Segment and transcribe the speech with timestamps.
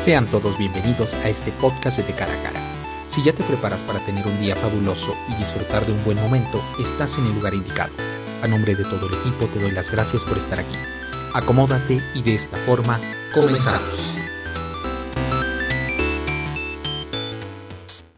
[0.00, 2.60] Sean todos bienvenidos a este podcast de Cara a Cara.
[3.08, 6.58] Si ya te preparas para tener un día fabuloso y disfrutar de un buen momento,
[6.82, 7.92] estás en el lugar indicado.
[8.42, 10.74] A nombre de todo el equipo te doy las gracias por estar aquí.
[11.34, 12.98] Acomódate y de esta forma
[13.34, 14.16] comenzamos.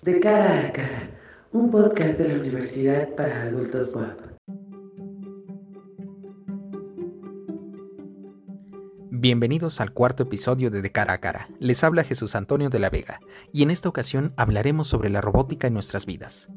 [0.02, 1.10] De cara a cara,
[1.50, 4.31] un podcast de la Universidad para Adultos WAP.
[9.22, 11.48] Bienvenidos al cuarto episodio de De Cara a Cara.
[11.60, 13.20] Les habla Jesús Antonio de la Vega
[13.52, 16.48] y en esta ocasión hablaremos sobre la robótica en nuestras vidas.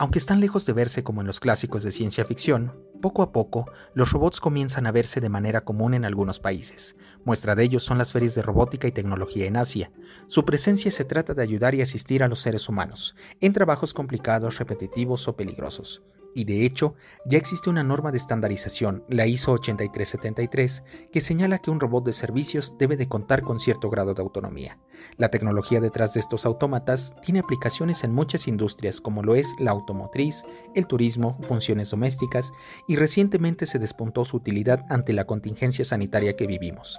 [0.00, 3.70] Aunque están lejos de verse como en los clásicos de ciencia ficción, poco a poco
[3.94, 6.96] los robots comienzan a verse de manera común en algunos países.
[7.24, 9.90] Muestra de ello son las ferias de robótica y tecnología en Asia.
[10.26, 14.58] Su presencia se trata de ayudar y asistir a los seres humanos en trabajos complicados,
[14.58, 16.02] repetitivos o peligrosos
[16.34, 16.94] y de hecho
[17.26, 22.12] ya existe una norma de estandarización, la ISO 8373, que señala que un robot de
[22.12, 24.78] servicios debe de contar con cierto grado de autonomía.
[25.16, 29.72] La tecnología detrás de estos autómatas tiene aplicaciones en muchas industrias como lo es la
[29.72, 32.52] automotriz, el turismo, funciones domésticas
[32.88, 36.98] y recientemente se despuntó su utilidad ante la contingencia sanitaria que vivimos.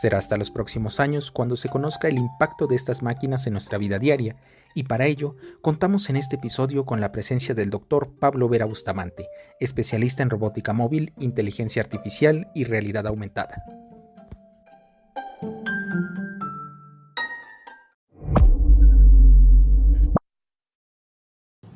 [0.00, 3.78] Será hasta los próximos años cuando se conozca el impacto de estas máquinas en nuestra
[3.78, 4.36] vida diaria,
[4.74, 9.28] y para ello contamos en este episodio con la presencia del doctor Pablo Vera Bustamante,
[9.60, 13.62] especialista en robótica móvil, inteligencia artificial y realidad aumentada.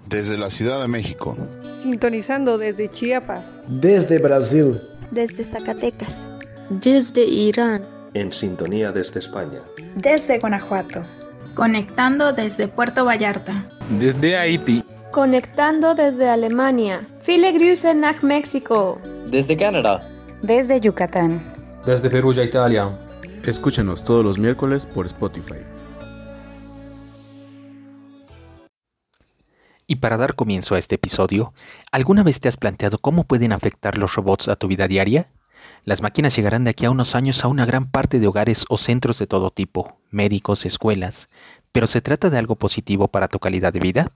[0.09, 1.37] Desde la Ciudad de México.
[1.83, 3.53] Sintonizando desde Chiapas.
[3.67, 4.81] Desde Brasil.
[5.11, 6.29] Desde Zacatecas.
[6.69, 9.61] Desde Irán en sintonía desde España.
[9.95, 11.03] Desde Guanajuato.
[11.55, 13.69] Conectando desde Puerto Vallarta.
[13.99, 14.85] Desde Haití.
[15.13, 17.07] Conectando desde Alemania.
[17.21, 17.53] File
[17.97, 19.01] nach México.
[19.31, 20.09] Desde Canadá.
[20.43, 21.55] Desde Yucatán.
[21.85, 22.97] Desde Perugia, Italia.
[23.45, 25.65] Escúchenos todos los miércoles por Spotify.
[29.91, 31.53] Y para dar comienzo a este episodio,
[31.91, 35.33] ¿alguna vez te has planteado cómo pueden afectar los robots a tu vida diaria?
[35.83, 38.79] Las máquinas llegarán de aquí a unos años a una gran parte de hogares o
[38.79, 41.29] centros de todo tipo, médicos, escuelas,
[41.73, 44.07] pero ¿se trata de algo positivo para tu calidad de vida?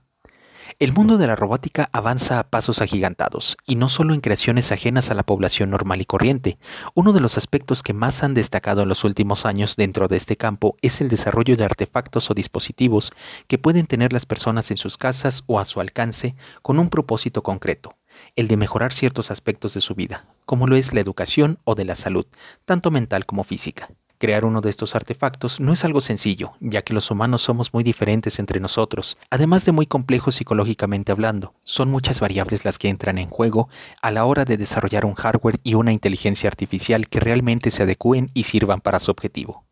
[0.79, 5.09] El mundo de la robótica avanza a pasos agigantados, y no solo en creaciones ajenas
[5.09, 6.57] a la población normal y corriente.
[6.95, 10.37] Uno de los aspectos que más han destacado en los últimos años dentro de este
[10.37, 13.11] campo es el desarrollo de artefactos o dispositivos
[13.47, 17.43] que pueden tener las personas en sus casas o a su alcance con un propósito
[17.43, 17.95] concreto,
[18.35, 21.85] el de mejorar ciertos aspectos de su vida, como lo es la educación o de
[21.85, 22.25] la salud,
[22.65, 23.89] tanto mental como física.
[24.17, 27.83] Crear uno de estos artefactos no es algo sencillo, ya que los humanos somos muy
[27.83, 31.53] diferentes entre nosotros, además de muy complejos psicológicamente hablando.
[31.65, 33.67] Son muchas variables las que entran en juego
[34.01, 38.31] a la hora de desarrollar un hardware y una inteligencia artificial que realmente se adecúen
[38.33, 39.65] y sirvan para su objetivo.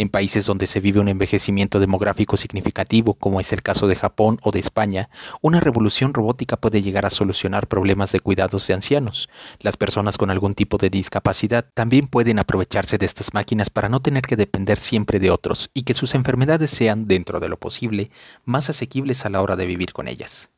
[0.00, 4.38] En países donde se vive un envejecimiento demográfico significativo, como es el caso de Japón
[4.44, 5.10] o de España,
[5.42, 9.28] una revolución robótica puede llegar a solucionar problemas de cuidados de ancianos.
[9.58, 14.00] Las personas con algún tipo de discapacidad también pueden aprovecharse de estas máquinas para no
[14.00, 18.12] tener que depender siempre de otros y que sus enfermedades sean, dentro de lo posible,
[18.44, 20.50] más asequibles a la hora de vivir con ellas.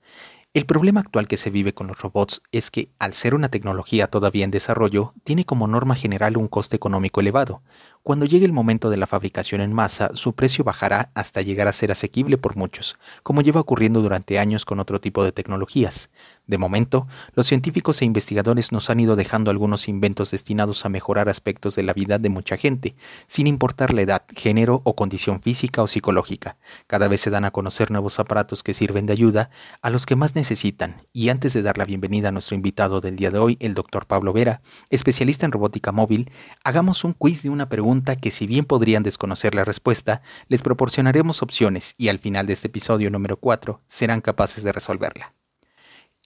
[0.52, 4.08] El problema actual que se vive con los robots es que, al ser una tecnología
[4.08, 7.62] todavía en desarrollo, tiene como norma general un coste económico elevado,
[8.02, 11.72] cuando llegue el momento de la fabricación en masa, su precio bajará hasta llegar a
[11.72, 16.08] ser asequible por muchos, como lleva ocurriendo durante años con otro tipo de tecnologías.
[16.50, 17.06] De momento,
[17.36, 21.84] los científicos e investigadores nos han ido dejando algunos inventos destinados a mejorar aspectos de
[21.84, 22.96] la vida de mucha gente,
[23.28, 26.56] sin importar la edad, género o condición física o psicológica.
[26.88, 29.50] Cada vez se dan a conocer nuevos aparatos que sirven de ayuda
[29.80, 31.02] a los que más necesitan.
[31.12, 34.06] Y antes de dar la bienvenida a nuestro invitado del día de hoy, el doctor
[34.06, 34.60] Pablo Vera,
[34.90, 36.32] especialista en robótica móvil,
[36.64, 41.44] hagamos un quiz de una pregunta que si bien podrían desconocer la respuesta, les proporcionaremos
[41.44, 45.32] opciones y al final de este episodio número 4 serán capaces de resolverla.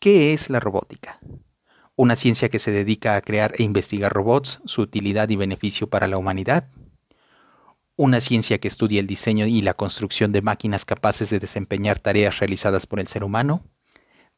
[0.00, 1.19] ¿Qué es la robótica?
[1.96, 6.08] Una ciencia que se dedica a crear e investigar robots, su utilidad y beneficio para
[6.08, 6.69] la humanidad.
[7.96, 12.41] Una ciencia que estudia el diseño y la construcción de máquinas capaces de desempeñar tareas
[12.41, 13.64] realizadas por el ser humano.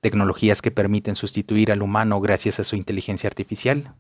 [0.01, 3.95] Tecnologías que permiten sustituir al humano gracias a su inteligencia artificial.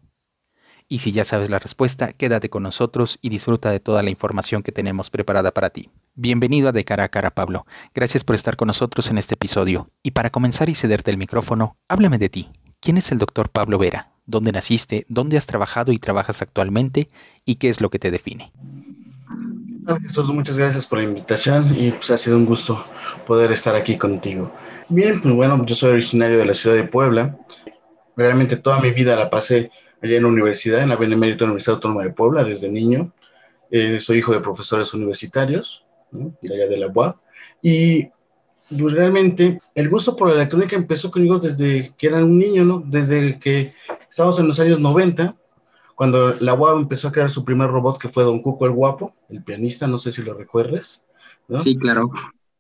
[0.89, 4.63] Y si ya sabes la respuesta, quédate con nosotros y disfruta de toda la información
[4.63, 5.91] que tenemos preparada para ti.
[6.15, 7.67] Bienvenido a De Cara a Cara, Pablo.
[7.93, 9.89] Gracias por estar con nosotros en este episodio.
[10.05, 12.51] Y para comenzar y cederte el micrófono, háblame de ti.
[12.79, 14.13] ¿Quién es el doctor Pablo Vera?
[14.27, 15.07] ¿Dónde naciste?
[15.09, 17.09] ¿Dónde has trabajado y trabajas actualmente?
[17.45, 18.53] ¿Y qué es lo que te define?
[20.03, 22.85] Jesús, muchas gracias por la invitación y pues ha sido un gusto
[23.27, 24.53] poder estar aquí contigo.
[24.89, 27.37] Bien, pues bueno, yo soy originario de la ciudad de Puebla.
[28.17, 32.05] Realmente toda mi vida la pasé allá en la universidad, en la Benemérita Universidad Autónoma
[32.05, 33.13] de Puebla, desde niño.
[33.71, 37.17] Eh, soy hijo de profesores universitarios, de allá de la UAP,
[37.63, 38.09] y
[38.79, 42.83] pues, realmente el gusto por la electrónica empezó conmigo desde que era un niño, ¿no?
[42.87, 43.75] Desde que
[44.09, 45.37] estábamos en los años 90,
[45.95, 49.15] cuando la UAB empezó a crear su primer robot que fue Don Cuco el Guapo,
[49.29, 51.05] el pianista, no sé si lo recuerdes.
[51.49, 51.63] ¿no?
[51.63, 52.11] Sí, claro.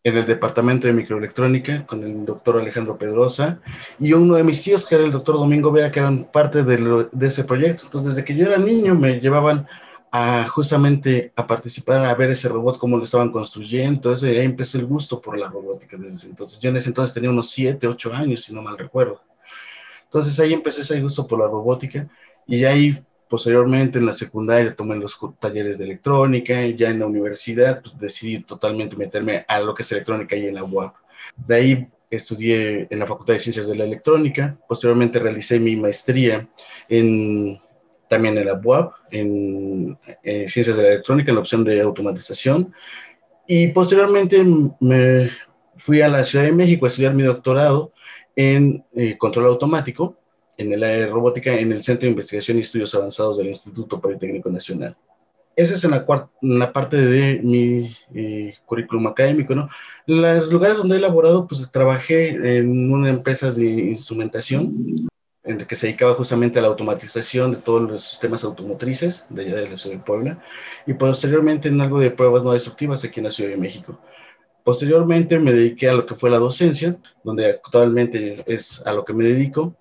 [0.06, 3.60] En el departamento de microelectrónica con el doctor Alejandro Pedrosa
[3.98, 7.08] y uno de mis tíos, que era el doctor Domingo Vega, que eran parte de,
[7.10, 7.86] de ese proyecto.
[7.86, 9.66] Entonces, desde que yo era niño, me llevaban
[10.12, 14.44] a justamente a participar, a ver ese robot, cómo lo estaban construyendo, eso, y ahí
[14.44, 16.60] empecé el gusto por la robótica desde ese entonces.
[16.60, 19.20] Yo en ese entonces tenía unos 7, 8 años, si no mal recuerdo.
[20.04, 22.08] Entonces ahí empecé ese gusto por la robótica
[22.46, 22.96] y ahí
[23.28, 27.99] posteriormente en la secundaria tomé los talleres de electrónica y ya en la universidad pues,
[27.99, 30.94] decidí totalmente meterme a lo que es electrónica y en la UAP.
[31.37, 36.49] De ahí estudié en la Facultad de Ciencias de la Electrónica, posteriormente realicé mi maestría
[36.88, 37.61] en
[38.08, 42.73] también en la UAP, en, Ciencias de la Electrónica, en la opción de automatización.
[43.49, 44.44] Y posteriormente
[44.81, 45.31] me
[45.76, 47.93] fui a la Ciudad de México a estudiar mi doctorado
[48.34, 50.17] en eh, control automático,
[50.56, 54.96] en de robótica, en el Centro de Investigación y Estudios Avanzados del Instituto Politécnico Nacional.
[55.54, 59.70] Esa es en la, la parte de mi eh, currículum académico, ¿no?
[60.06, 65.08] Los lugares donde he elaborado, pues trabajé en una empresa de instrumentación
[65.46, 69.42] en el que se dedicaba justamente a la automatización de todos los sistemas automotrices de
[69.46, 70.42] allá de la ciudad de Puebla
[70.86, 73.98] y posteriormente en algo de pruebas no destructivas aquí en la Ciudad de México.
[74.64, 79.14] Posteriormente me dediqué a lo que fue la docencia, donde actualmente es a lo que
[79.14, 79.76] me dedico.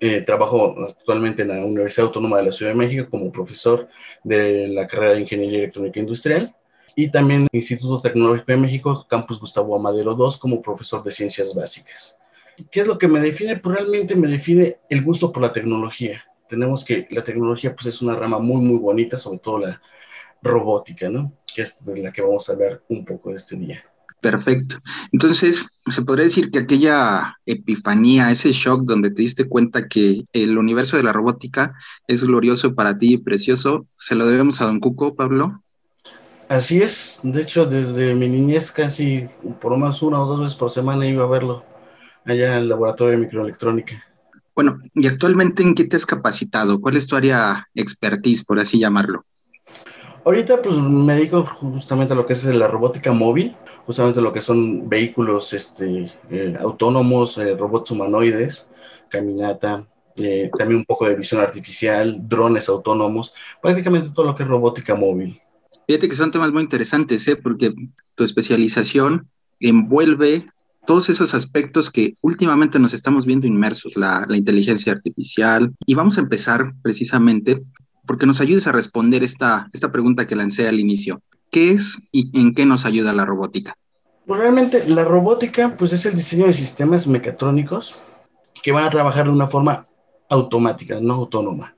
[0.00, 3.88] Eh, trabajo actualmente en la Universidad Autónoma de la Ciudad de México como profesor
[4.24, 6.54] de la carrera de Ingeniería Electrónica Industrial
[6.96, 11.10] y también en el Instituto Tecnológico de México, Campus Gustavo Amadero II, como profesor de
[11.10, 12.18] Ciencias Básicas.
[12.70, 13.56] ¿Qué es lo que me define?
[13.56, 16.22] Pues realmente me define el gusto por la tecnología.
[16.48, 19.80] Tenemos que la tecnología pues es una rama muy, muy bonita, sobre todo la
[20.42, 21.32] robótica, ¿no?
[21.54, 23.84] Que es de la que vamos a hablar un poco este día.
[24.22, 24.76] Perfecto.
[25.10, 30.56] Entonces, se podría decir que aquella epifanía, ese shock donde te diste cuenta que el
[30.56, 31.74] universo de la robótica
[32.06, 35.60] es glorioso para ti y precioso, ¿se lo debemos a Don Cuco, Pablo?
[36.48, 37.18] Así es.
[37.24, 39.28] De hecho, desde mi niñez casi
[39.60, 41.64] por menos una o dos veces por semana iba a verlo
[42.24, 44.04] allá en el laboratorio de microelectrónica.
[44.54, 46.80] Bueno, ¿y actualmente en qué te has capacitado?
[46.80, 49.24] ¿Cuál es tu área expertise, por así llamarlo?
[50.24, 54.40] Ahorita pues me dedico justamente a lo que es la robótica móvil, justamente lo que
[54.40, 58.68] son vehículos este, eh, autónomos, eh, robots humanoides,
[59.08, 59.86] caminata,
[60.16, 64.94] eh, también un poco de visión artificial, drones autónomos, prácticamente todo lo que es robótica
[64.94, 65.40] móvil.
[65.86, 67.36] Fíjate que son temas muy interesantes, ¿eh?
[67.36, 67.74] porque
[68.14, 69.28] tu especialización
[69.60, 70.46] envuelve
[70.86, 75.72] todos esos aspectos que últimamente nos estamos viendo inmersos, la, inteligencia artificial.
[75.86, 77.62] Y vamos a empezar precisamente
[78.06, 81.22] porque nos ayudes a responder esta, esta pregunta que lancé al inicio.
[81.50, 83.76] ¿Qué es y en qué nos ayuda la robótica?
[84.26, 87.96] Pues realmente la robótica pues es el diseño de sistemas mecatrónicos
[88.62, 89.86] que van a trabajar de una forma
[90.28, 91.74] automática, no autónoma.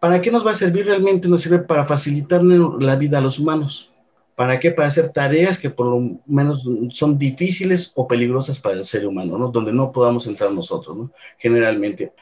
[0.00, 0.86] ¿Para qué nos va a servir?
[0.86, 3.92] Realmente nos sirve para facilitar la vida a los humanos.
[4.34, 4.70] ¿Para qué?
[4.70, 9.36] Para hacer tareas que por lo menos son difíciles o peligrosas para el ser humano,
[9.36, 9.48] ¿no?
[9.48, 11.12] Donde no podamos entrar nosotros, ¿no?
[11.38, 12.14] Generalmente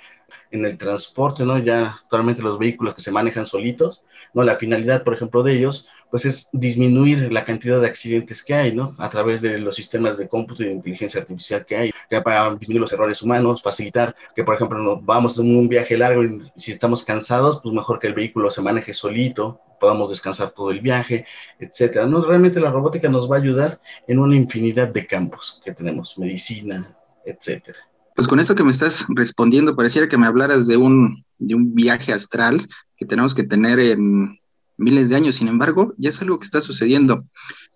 [0.51, 1.59] en el transporte, ¿no?
[1.59, 4.03] Ya actualmente los vehículos que se manejan solitos,
[4.35, 4.43] ¿no?
[4.43, 8.75] La finalidad, por ejemplo, de ellos, pues es disminuir la cantidad de accidentes que hay,
[8.75, 8.95] ¿no?
[8.99, 12.55] A través de los sistemas de cómputo y de inteligencia artificial que hay, que para
[12.55, 16.51] disminuir los errores humanos, facilitar que, por ejemplo, nos vamos en un viaje largo y
[16.57, 20.81] si estamos cansados, pues mejor que el vehículo se maneje solito, podamos descansar todo el
[20.81, 21.27] viaje,
[21.59, 22.07] etcétera.
[22.07, 26.19] No, realmente la robótica nos va a ayudar en una infinidad de campos que tenemos,
[26.19, 27.79] medicina, etcétera.
[28.19, 31.73] Pues con esto que me estás respondiendo, pareciera que me hablaras de un, de un
[31.73, 34.41] viaje astral que tenemos que tener en
[34.77, 35.37] miles de años.
[35.37, 37.27] Sin embargo, ya es algo que está sucediendo.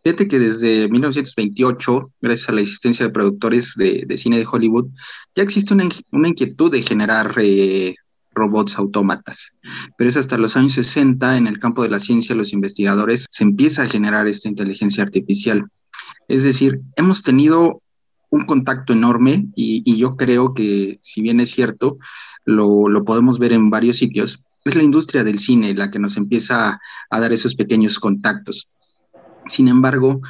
[0.03, 4.87] Fíjate que desde 1928, gracias a la existencia de productores de, cine de Hollywood,
[5.37, 7.95] ya existe una, una inquietud de generar eh,
[8.35, 9.55] robots autómatas.
[9.97, 13.45] Pero es hasta los años 60, en el campo de la ciencia, los investigadores se
[13.45, 15.69] empieza a generar esta inteligencia artificial.
[16.27, 17.81] Es decir, hemos tenido
[18.33, 21.99] un contacto enorme y, yo creo que, si bien es cierto,
[22.47, 26.81] lo, podemos ver en varios sitios, es la industria del cine la que nos empieza
[27.11, 28.71] a, dar esos pequeños contactos.
[29.45, 30.23] Sin embargo,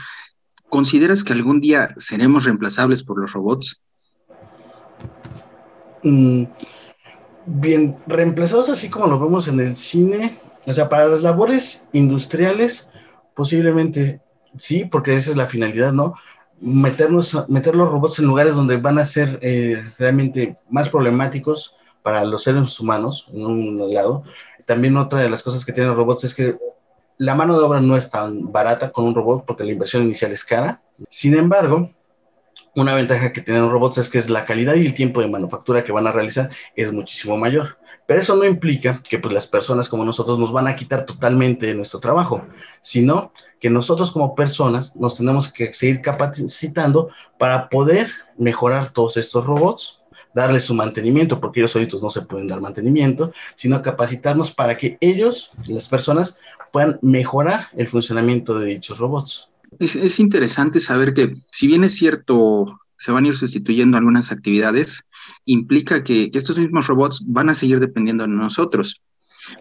[0.69, 3.81] ¿consideras que algún día seremos reemplazables por los robots?
[6.03, 6.45] Mm,
[7.47, 12.89] bien reemplazados así como lo vemos en el cine, o sea, para las labores industriales,
[13.37, 14.21] posiblemente
[14.59, 16.15] sí, porque esa es la finalidad, ¿no?
[16.63, 22.25] Meternos, meter los robots en lugares donde van a ser eh, realmente más problemáticos para
[22.25, 24.23] los seres humanos, en un lado.
[24.67, 26.57] También otra de las cosas que tienen los robots es que
[27.19, 30.33] la mano de obra no es tan barata con un robot porque la inversión inicial
[30.33, 30.81] es cara.
[31.09, 31.91] Sin embargo,
[32.75, 35.29] una ventaja que tienen los robots es que es la calidad y el tiempo de
[35.29, 37.79] manufactura que van a realizar es muchísimo mayor.
[38.07, 41.67] Pero eso no implica que pues, las personas como nosotros nos van a quitar totalmente
[41.67, 42.45] de nuestro trabajo,
[42.81, 49.47] sino que nosotros como personas nos tenemos que seguir capacitando para poder mejorar todos estos
[49.47, 50.03] robots,
[50.35, 54.97] darles su mantenimiento, porque ellos solitos no se pueden dar mantenimiento, sino capacitarnos para que
[55.01, 56.39] ellos, las personas,
[56.73, 59.52] puedan mejorar el funcionamiento de dichos robots.
[59.83, 65.03] Es, interesante saber que si bien es cierto, se van a ir sustituyendo algunas actividades,
[65.45, 69.01] implica que, estos mismos robots van a seguir dependiendo de nosotros.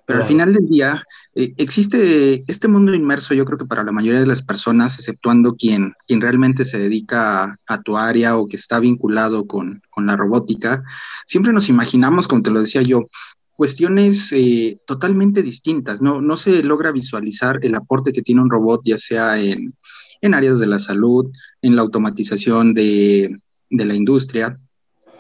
[0.05, 3.91] Pero al final del día, eh, existe este mundo inmerso, yo creo que para la
[3.91, 8.57] mayoría de las personas, exceptuando quien, quien realmente se dedica a, tu área o que
[8.57, 10.83] está vinculado con, con, la robótica,
[11.25, 13.07] siempre nos imaginamos, como te lo decía yo,
[13.55, 15.99] cuestiones eh, totalmente distintas.
[15.99, 19.73] No, no se logra visualizar el aporte que tiene un robot, ya sea en,
[20.21, 23.37] en áreas de la salud, en la automatización de,
[23.69, 24.59] de la industria.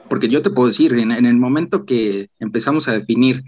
[0.09, 3.43] Porque yo te puedo decir, en, en, el momento que empezamos a definir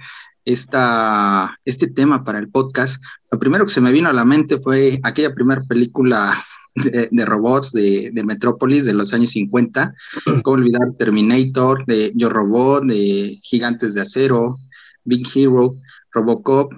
[0.46, 4.58] esta, este tema para el podcast, lo primero que se me vino a la mente
[4.58, 6.34] fue aquella primera película
[6.76, 9.94] de, de, robots de, de Metrópolis de los años 50,
[10.44, 14.58] cómo olvidar Terminator, de Yo Robot, de Gigantes de Acero,
[15.04, 15.76] Big Hero,
[16.12, 16.74] Robocop.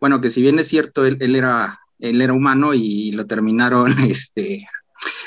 [0.00, 3.98] Bueno, que si bien es cierto, él, él era, él era humano y lo terminaron
[4.10, 4.66] este,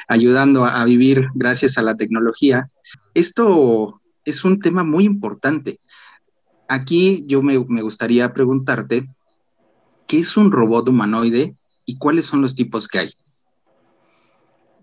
[0.08, 2.70] ayudando a, vivir gracias a la tecnología.
[3.14, 5.80] Esto es un tema muy importante.
[6.68, 9.06] Aquí yo me, me gustaría preguntarte,
[10.08, 13.10] ¿qué es un robot humanoide y cuáles son los tipos que hay?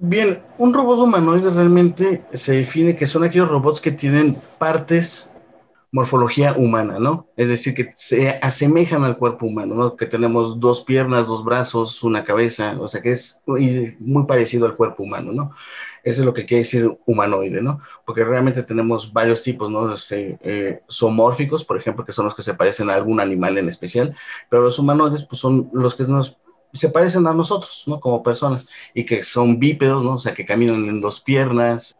[0.00, 5.27] Bien, un robot humanoide realmente se define que son aquellos robots que tienen partes
[5.90, 7.28] morfología humana, ¿no?
[7.37, 9.97] Es decir, que se asemejan al cuerpo humano, ¿no?
[9.97, 14.76] Que tenemos dos piernas, dos brazos, una cabeza, o sea, que es muy, parecido al
[14.76, 15.52] cuerpo humano, ¿no?
[16.04, 17.80] Eso es lo que quiere decir humanoide, ¿no?
[18.04, 19.95] Porque realmente tenemos varios tipos, ¿no?
[20.11, 24.14] Eh, zoomórficos, por ejemplo, que son los que se parecen a algún animal en especial,
[24.50, 26.38] pero los humanoides, pues son los que nos
[26.73, 27.99] se parecen a nosotros, ¿no?
[27.99, 30.14] Como personas, y que son bípedos, ¿no?
[30.14, 31.97] O sea, que caminan en dos piernas,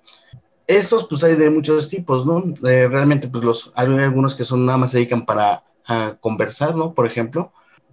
[0.69, 2.45] estos, pues hay de muchos tipos, ¿no?
[2.69, 5.65] Eh, realmente, pues los, hay algunos que son nada más se dedican para
[6.21, 6.93] conversar, ¿no?
[6.93, 7.53] Por ejemplo,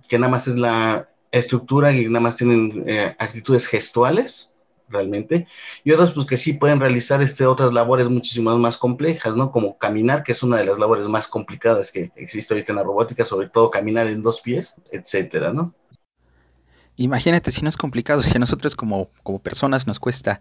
[0.10, 4.52] que nada más es la estructura y nada más tienen eh, actitudes gestuales,
[4.90, 5.48] realmente,
[5.84, 9.52] y otros, pues que sí pueden realizar este, otras labores muchísimas más complejas, ¿no?
[9.52, 12.84] Como caminar, que es una de las labores más complicadas que existe ahorita en la
[12.84, 15.74] robótica, sobre todo caminar en dos pies, etcétera, ¿no?
[16.98, 20.40] Imagínate si no es complicado, si a nosotros como, como personas nos cuesta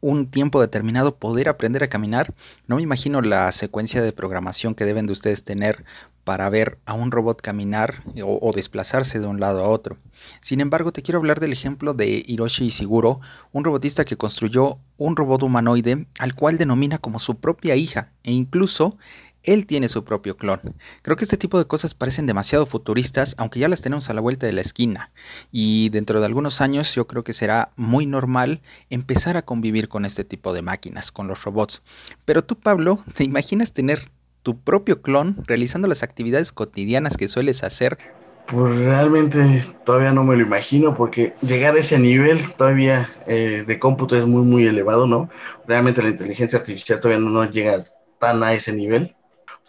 [0.00, 2.34] un tiempo determinado poder aprender a caminar,
[2.66, 5.84] no me imagino la secuencia de programación que deben de ustedes tener
[6.24, 9.96] para ver a un robot caminar o, o, desplazarse de un lado a otro.
[10.40, 13.20] Sin embargo, te quiero hablar del ejemplo de Hiroshi Ishiguro,
[13.52, 18.32] un robotista que construyó un robot humanoide al cual denomina como su propia hija e
[18.32, 18.98] incluso
[19.44, 20.60] él tiene su propio clon.
[21.02, 24.20] Creo que este tipo de cosas parecen demasiado futuristas, aunque ya las tenemos a la
[24.20, 25.10] vuelta de la esquina.
[25.50, 30.04] Y dentro de algunos años yo creo que será muy normal empezar a convivir con
[30.04, 31.82] este tipo de máquinas, con los robots.
[32.24, 34.00] Pero tú, Pablo, ¿te imaginas tener
[34.42, 37.98] tu propio clon realizando las actividades cotidianas que sueles hacer?
[38.46, 43.78] Pues realmente todavía no me lo imagino porque llegar a ese nivel todavía eh, de
[43.78, 45.30] cómputo es muy muy elevado, ¿no?
[45.68, 47.78] Realmente la inteligencia artificial todavía no, no llega
[48.18, 49.14] tan a ese nivel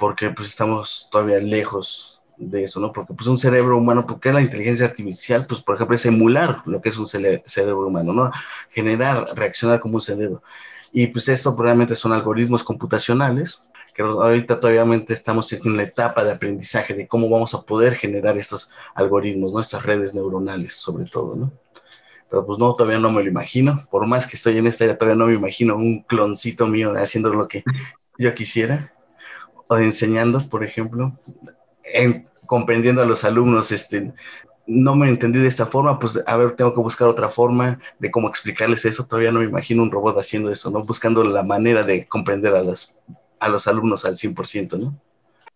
[0.02, 2.92] porque pues estamos todavía lejos de eso, ¿no?
[2.92, 6.82] Porque pues un cerebro humano, porque la inteligencia artificial, pues por ejemplo es emular lo
[6.82, 8.32] que es un cere cerebro humano, ¿no?
[8.72, 10.42] Generar, reaccionar como un cerebro.
[10.92, 13.62] Y pues esto probablemente son algoritmos computacionales,
[13.94, 18.40] que ahorita todavía estamos en la etapa de aprendizaje de cómo vamos a poder generar
[18.40, 21.52] estos algoritmos, nuestras redes neuronales sobre todo, ¿no?
[22.28, 24.98] Pero pues no, todavía no me lo imagino, por más que estoy en esta área,
[24.98, 27.64] todavía no me imagino un cloncito mío haciendo lo que
[28.18, 28.92] yo quisiera
[29.68, 31.18] o de enseñando, por ejemplo,
[31.84, 34.14] en, comprendiendo a los alumnos, este,
[34.68, 38.12] no me entendí de esta forma, pues a ver, tengo que buscar otra forma de
[38.12, 39.06] cómo explicarles eso.
[39.06, 40.82] Todavía no me imagino un robot haciendo eso, ¿no?
[40.84, 42.62] Buscando la manera de comprender a,
[43.40, 45.00] a los alumnos al 100%, ¿no?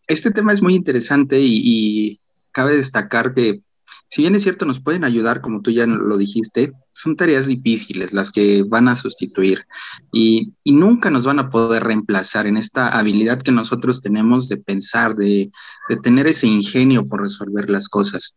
[0.08, 2.20] Este tema es muy interesante y
[2.52, 3.62] cabe destacar que
[4.08, 8.14] si bien es cierto, nos pueden ayudar, como tú ya lo dijiste, son tareas difíciles
[8.14, 9.66] las que van a sustituir
[10.12, 15.16] y, nunca nos van a poder reemplazar en esta habilidad que nosotros tenemos de pensar,
[15.16, 15.52] de,
[15.90, 18.36] de tener ese ingenio por resolver las cosas.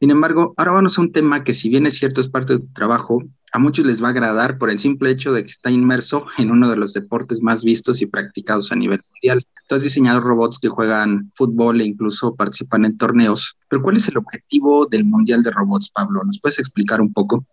[0.00, 2.58] Sin embargo, ahora vamos a un tema que si bien es cierto es parte de
[2.60, 5.70] tu trabajo, a muchos les va a agradar por el simple hecho de que está
[5.70, 9.46] inmerso en uno de los deportes más vistos y practicados a nivel mundial.
[9.68, 13.56] Tú has diseñado robots que juegan fútbol e incluso participan en torneos.
[13.68, 16.22] Pero ¿cuál es el objetivo del Mundial de Robots, Pablo?
[16.24, 17.44] ¿Nos puedes explicar un poco?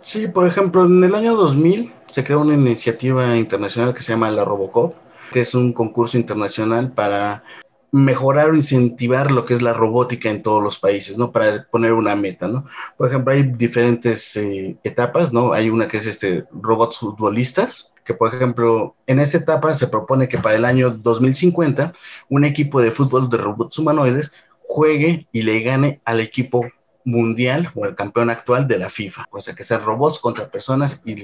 [0.00, 4.30] Sí, por ejemplo, en el año 2000 se creó una iniciativa internacional que se llama
[4.30, 4.94] la Robocop,
[5.32, 7.44] que es un concurso internacional para
[7.92, 11.32] mejorar o incentivar lo que es la robótica en todos los países, ¿no?
[11.32, 12.66] Para poner una meta, ¿no?
[12.96, 15.52] Por ejemplo, hay diferentes eh, etapas, ¿no?
[15.52, 20.28] Hay una que es este robots futbolistas, que por ejemplo, en esta etapa se propone
[20.28, 21.92] que para el año 2050
[22.28, 24.32] un equipo de fútbol de robots humanoides
[24.68, 26.64] juegue y le gane al equipo
[27.04, 29.26] mundial o el campeón actual de la FIFA.
[29.30, 31.16] O sea, que sean robots contra personas y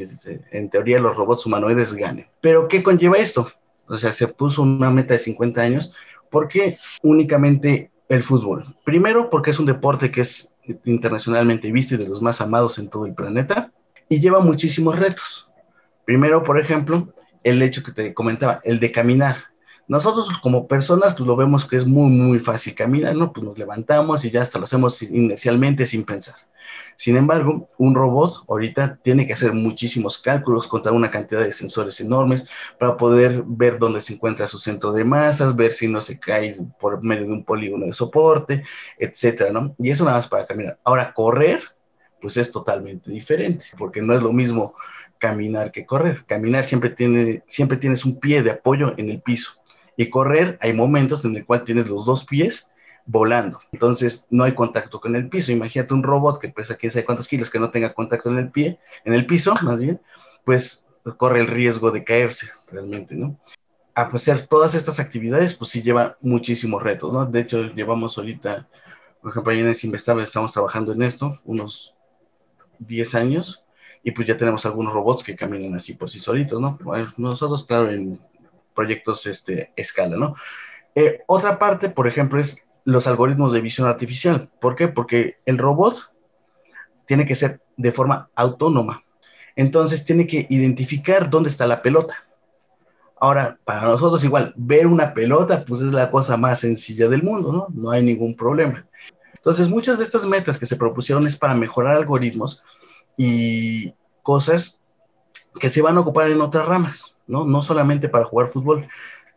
[0.52, 2.26] en teoría los robots humanoides ganen.
[2.40, 3.50] Pero ¿qué conlleva esto?
[3.88, 5.92] O sea, se puso una meta de 50 años.
[6.32, 8.64] ¿Por qué únicamente el fútbol?
[8.84, 10.52] Primero, porque es un deporte que es
[10.86, 13.70] internacionalmente visto y de los más amados en todo el planeta
[14.08, 15.50] y lleva muchísimos retos.
[16.06, 17.12] Primero, por ejemplo,
[17.44, 19.36] el hecho que te comentaba, el de caminar.
[19.92, 23.30] Nosotros como personas, pues lo vemos que es muy, muy fácil caminar, ¿no?
[23.30, 26.36] Pues nos levantamos y ya hasta lo hacemos inicialmente sin pensar.
[26.96, 32.00] Sin embargo, un robot ahorita tiene que hacer muchísimos cálculos, contar una cantidad de sensores
[32.00, 32.46] enormes
[32.78, 36.56] para poder ver dónde se encuentra su centro de masas, ver si no se cae
[36.80, 38.64] por medio de un polígono de soporte,
[38.98, 39.74] etcétera, ¿no?
[39.78, 40.78] Y eso nada más para caminar.
[40.84, 41.60] Ahora, correr,
[42.18, 44.74] pues es totalmente diferente, porque no es lo mismo
[45.18, 46.24] caminar que correr.
[46.24, 49.61] Caminar siempre, tiene, siempre tienes un pie de apoyo en el piso
[49.96, 52.72] y correr, hay momentos en el cual tienes los dos pies
[53.04, 53.60] volando.
[53.72, 55.52] Entonces no hay contacto con el piso.
[55.52, 58.50] Imagínate un robot que pesa quién sabe cuántos kilos que no tenga contacto en el
[58.50, 60.00] pie, en el piso, más bien,
[60.44, 63.38] pues corre el riesgo de caerse realmente, ¿no?
[63.94, 67.26] A hacer todas estas actividades, pues sí lleva muchísimos retos, ¿no?
[67.26, 68.68] De hecho, llevamos ahorita,
[69.20, 71.94] por ejemplo, ahí en Investable estamos trabajando en esto, unos
[72.78, 73.64] 10 años,
[74.02, 76.78] y pues ya tenemos algunos robots que caminan así por sí solitos, ¿no?
[77.18, 78.18] nosotros, claro, en
[78.74, 80.34] proyectos este, escala, ¿no?
[80.94, 84.50] Eh, otra parte, por ejemplo, es los algoritmos de visión artificial.
[84.60, 84.88] ¿Por qué?
[84.88, 86.12] Porque el robot
[87.06, 89.04] tiene que ser de forma autónoma.
[89.56, 92.14] Entonces tiene que identificar dónde está la pelota.
[93.20, 97.52] Ahora, para nosotros igual, ver una pelota, pues es la cosa más sencilla del mundo,
[97.52, 97.68] ¿no?
[97.72, 98.86] No hay ningún problema.
[99.34, 102.64] Entonces, muchas de estas metas que se propusieron es para mejorar algoritmos
[103.16, 104.80] y cosas
[105.60, 107.44] que se van a ocupar en otras ramas, ¿no?
[107.44, 108.88] No solamente para jugar fútbol,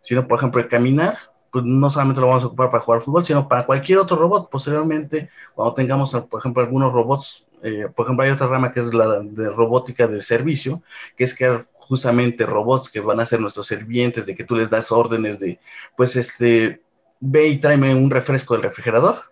[0.01, 1.17] sino, por ejemplo, el caminar,
[1.51, 4.49] pues no solamente lo vamos a ocupar para jugar fútbol, sino para cualquier otro robot.
[4.49, 8.93] Posteriormente, cuando tengamos, por ejemplo, algunos robots, eh, por ejemplo, hay otra rama que es
[8.93, 10.83] la de robótica de servicio,
[11.15, 14.69] que es crear justamente robots que van a ser nuestros servientes, de que tú les
[14.69, 15.59] das órdenes de,
[15.95, 16.81] pues, este,
[17.19, 19.23] ve y tráeme un refresco del refrigerador,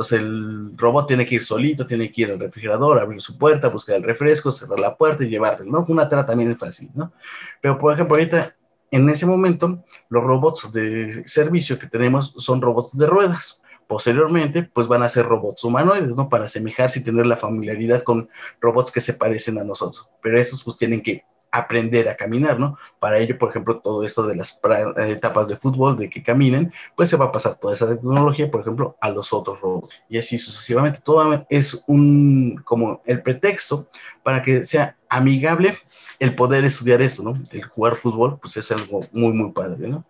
[0.00, 3.68] entonces el robot tiene que ir solito, tiene que ir al refrigerador, abrir su puerta,
[3.68, 5.84] buscar el refresco, cerrar la puerta y llevarlo, ¿no?
[5.88, 7.12] Una tarea también fácil, ¿no?
[7.60, 8.56] Pero por ejemplo, ahorita,
[8.92, 13.60] en ese momento, los robots de servicio que tenemos son robots de ruedas.
[13.86, 16.30] Posteriormente, pues van a ser robots humanoides, ¿no?
[16.30, 20.08] Para asemejarse y tener la familiaridad con robots que se parecen a nosotros.
[20.22, 22.78] Pero esos pues tienen que aprender a caminar, ¿no?
[22.98, 24.58] Para ello, por ejemplo, todo esto de las
[24.96, 28.60] etapas de fútbol, de que caminen, pues se va a pasar toda esa tecnología, por
[28.60, 29.94] ejemplo, a los otros robots.
[30.08, 33.88] Y así sucesivamente, todo es un, como el pretexto
[34.22, 35.76] para que sea amigable
[36.18, 37.34] el poder estudiar esto, ¿no?
[37.50, 40.04] El jugar fútbol, pues es algo muy, muy padre, ¿no?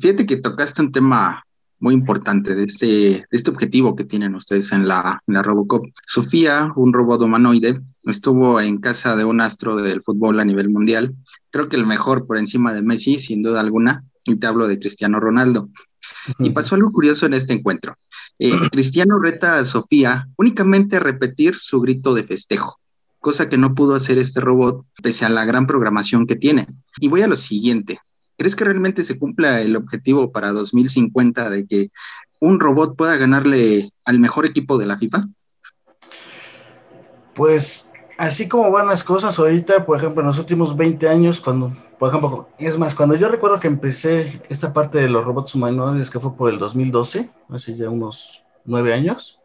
[0.00, 1.44] Fíjate que tocaste un tema
[1.82, 5.84] muy importante de este, de este objetivo que tienen ustedes en la, en la Robocop.
[6.06, 11.14] Sofía, un robot humanoide, estuvo en casa de un astro del fútbol a nivel mundial.
[11.50, 14.78] Creo que el mejor por encima de Messi, sin duda alguna, y te hablo de
[14.78, 15.70] Cristiano Ronaldo.
[16.38, 17.96] Y pasó algo curioso en este encuentro.
[18.38, 22.78] Eh, Cristiano reta a Sofía únicamente a repetir su grito de festejo,
[23.18, 26.66] cosa que no pudo hacer este robot pese a la gran programación que tiene.
[27.00, 27.98] Y voy a lo siguiente.
[28.42, 31.90] ¿Crees que realmente se cumpla el objetivo para 2050 de que
[32.40, 35.28] un robot pueda ganarle al mejor equipo de la FIFA?
[37.34, 41.72] Pues así como van las cosas ahorita, por ejemplo, en los últimos 20 años, cuando,
[42.00, 46.10] por ejemplo, es más, cuando yo recuerdo que empecé esta parte de los robots humanoides,
[46.10, 49.40] que fue por el 2012, hace ya unos nueve años,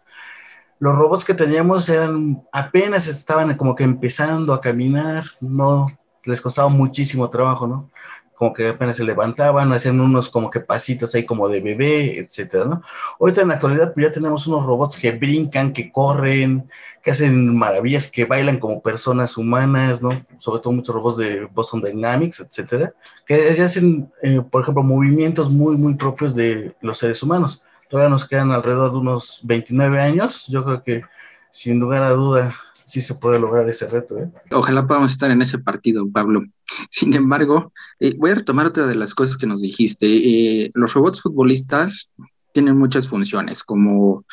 [0.80, 5.86] los robots que teníamos eran apenas estaban como que empezando a caminar, no
[6.24, 7.92] les costaba muchísimo trabajo, ¿no?
[8.38, 12.66] Como que apenas se levantaban, hacían unos como que pasitos ahí como de bebé, etcétera,
[12.66, 12.84] ¿no?
[13.20, 16.70] Ahorita en la actualidad pues ya tenemos unos robots que brincan, que corren,
[17.02, 20.24] que hacen maravillas, que bailan como personas humanas, ¿no?
[20.38, 22.94] Sobre todo muchos robots de Boston Dynamics, etcétera,
[23.26, 27.64] que ya hacen, eh, por ejemplo, movimientos muy, muy propios de los seres humanos.
[27.90, 31.02] Todavía nos quedan alrededor de unos 29 años, yo creo que
[31.50, 32.54] sin lugar a duda
[32.88, 34.18] sí se puede lograr ese reto.
[34.18, 34.32] ¿eh?
[34.52, 36.44] Ojalá podamos estar en ese partido, Pablo.
[36.90, 40.08] Sin embargo, eh, voy a retomar otra de las cosas que nos dijiste.
[40.08, 42.10] Eh, los robots futbolistas
[42.54, 44.26] tienen muchas funciones, como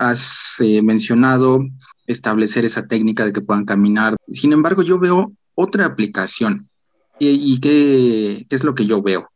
[0.00, 1.64] has eh, mencionado,
[2.06, 4.16] establecer esa técnica de que puedan caminar.
[4.26, 6.68] Sin embargo, yo veo otra aplicación.
[7.20, 9.30] ¿Y, qué, es lo que yo veo?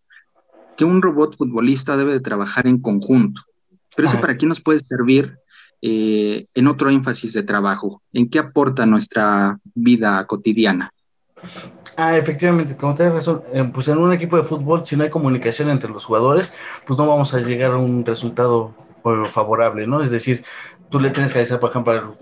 [0.76, 3.42] Que un robot futbolista debe de trabajar en conjunto.
[3.94, 5.38] Pero eso para qué nos puede servir
[5.82, 8.02] eh, en otro énfasis de trabajo?
[8.12, 10.92] ¿En qué aporta nuestra vida cotidiana?
[11.96, 15.10] Ah, efectivamente, como tienes razón, eh, pues en un equipo de fútbol, si no hay
[15.10, 16.52] comunicación entre los jugadores,
[16.86, 18.74] pues no vamos a llegar a un resultado
[19.30, 20.02] favorable, ¿no?
[20.02, 20.44] Es decir,
[20.90, 22.16] tú le tienes que avisar, por ejemplo,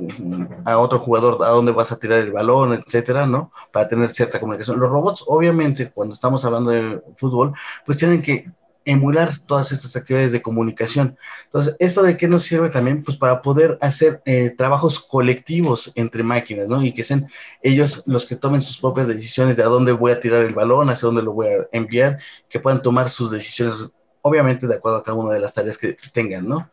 [0.64, 3.52] a otro jugador a dónde vas a tirar el balón, etcétera, ¿no?
[3.72, 4.78] Para tener cierta comunicación.
[4.78, 7.54] Los robots, obviamente, cuando estamos hablando de fútbol,
[7.86, 8.50] pues tienen que
[8.84, 11.16] emular todas estas actividades de comunicación.
[11.44, 13.02] Entonces, ¿esto de qué nos sirve también?
[13.02, 16.82] Pues para poder hacer eh, trabajos colectivos entre máquinas, ¿no?
[16.84, 17.28] Y que sean
[17.62, 20.90] ellos los que tomen sus propias decisiones de a dónde voy a tirar el balón,
[20.90, 22.18] hacia dónde lo voy a enviar,
[22.48, 23.88] que puedan tomar sus decisiones,
[24.22, 26.70] obviamente de acuerdo a cada una de las tareas que tengan, ¿no?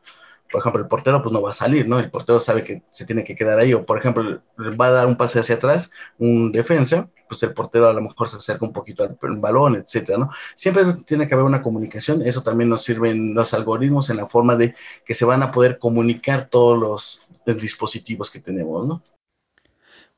[0.52, 2.00] Por ejemplo, el portero pues no va a salir, ¿no?
[2.00, 4.42] El portero sabe que se tiene que quedar ahí, o por ejemplo,
[4.80, 8.30] va a dar un pase hacia atrás, un defensa, pues el portero a lo mejor
[8.30, 10.30] se acerca un poquito al balón, etcétera, ¿no?
[10.56, 14.56] Siempre tiene que haber una comunicación, eso también nos sirven los algoritmos en la forma
[14.56, 17.22] de que se van a poder comunicar todos los,
[17.60, 19.04] dispositivos que tenemos, ¿no?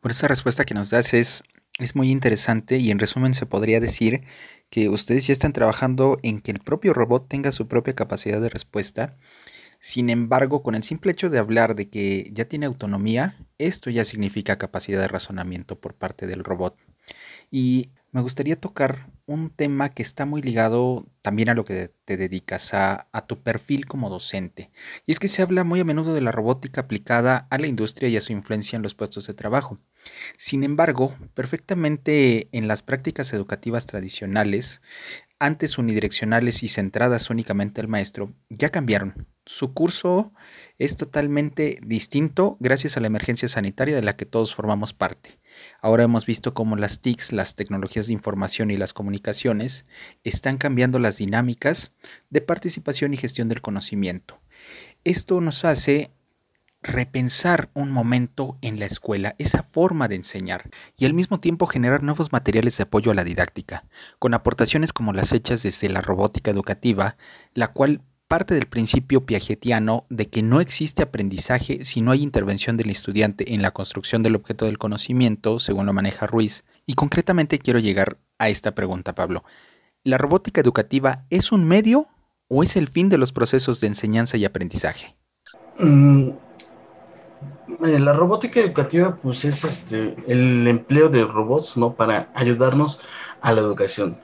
[0.01, 1.43] Por esa respuesta que nos das es,
[1.79, 4.23] es muy interesante y en resumen se podría decir
[4.69, 8.49] que ustedes ya están trabajando en que el propio robot tenga su propia capacidad de
[8.49, 9.15] respuesta
[9.85, 14.05] sin embargo, con el simple hecho de hablar de que ya tiene autonomía, esto ya
[14.05, 16.77] significa capacidad de razonamiento por parte del robot.
[17.51, 22.15] Y me gustaría tocar un tema que está muy ligado también a lo que te
[22.15, 24.71] dedicas, a, tu perfil como docente.
[25.05, 28.07] Y es que se habla muy a menudo de la robótica aplicada a la industria
[28.07, 29.79] y a su influencia en los puestos de trabajo.
[30.37, 34.81] Sin embargo, perfectamente en las prácticas educativas tradicionales,
[35.39, 40.31] antes unidireccionales y centradas únicamente al maestro, ya cambiaron su curso
[40.77, 45.39] es totalmente distinto gracias a la emergencia sanitaria de la que todos formamos parte.
[45.81, 49.85] Ahora hemos visto cómo las TICs, las tecnologías de información y las comunicaciones
[50.23, 51.91] están cambiando las dinámicas
[52.29, 54.39] de participación y gestión del conocimiento.
[55.03, 56.11] Esto nos hace
[56.81, 62.03] repensar un momento en la escuela, esa forma de enseñar, y al mismo tiempo generar
[62.03, 63.85] nuevos materiales de apoyo a la didáctica,
[64.19, 67.15] con aportaciones como las hechas desde la robótica educativa,
[67.53, 68.01] la cual
[68.33, 73.53] parte del principio piagetiano de que no existe aprendizaje si no hay intervención del estudiante
[73.53, 76.63] en la construcción del objeto del conocimiento, según lo maneja Ruiz.
[76.87, 79.43] Y concretamente quiero llegar a esta pregunta, Pablo.
[80.03, 82.07] ¿La robótica educativa es un medio
[82.47, 85.15] o es el fin de los procesos de enseñanza y aprendizaje?
[85.77, 86.29] Mm,
[87.81, 91.93] la robótica educativa pues es este, el empleo de robots ¿no?
[91.93, 92.99] para ayudarnos
[93.41, 94.17] a la educación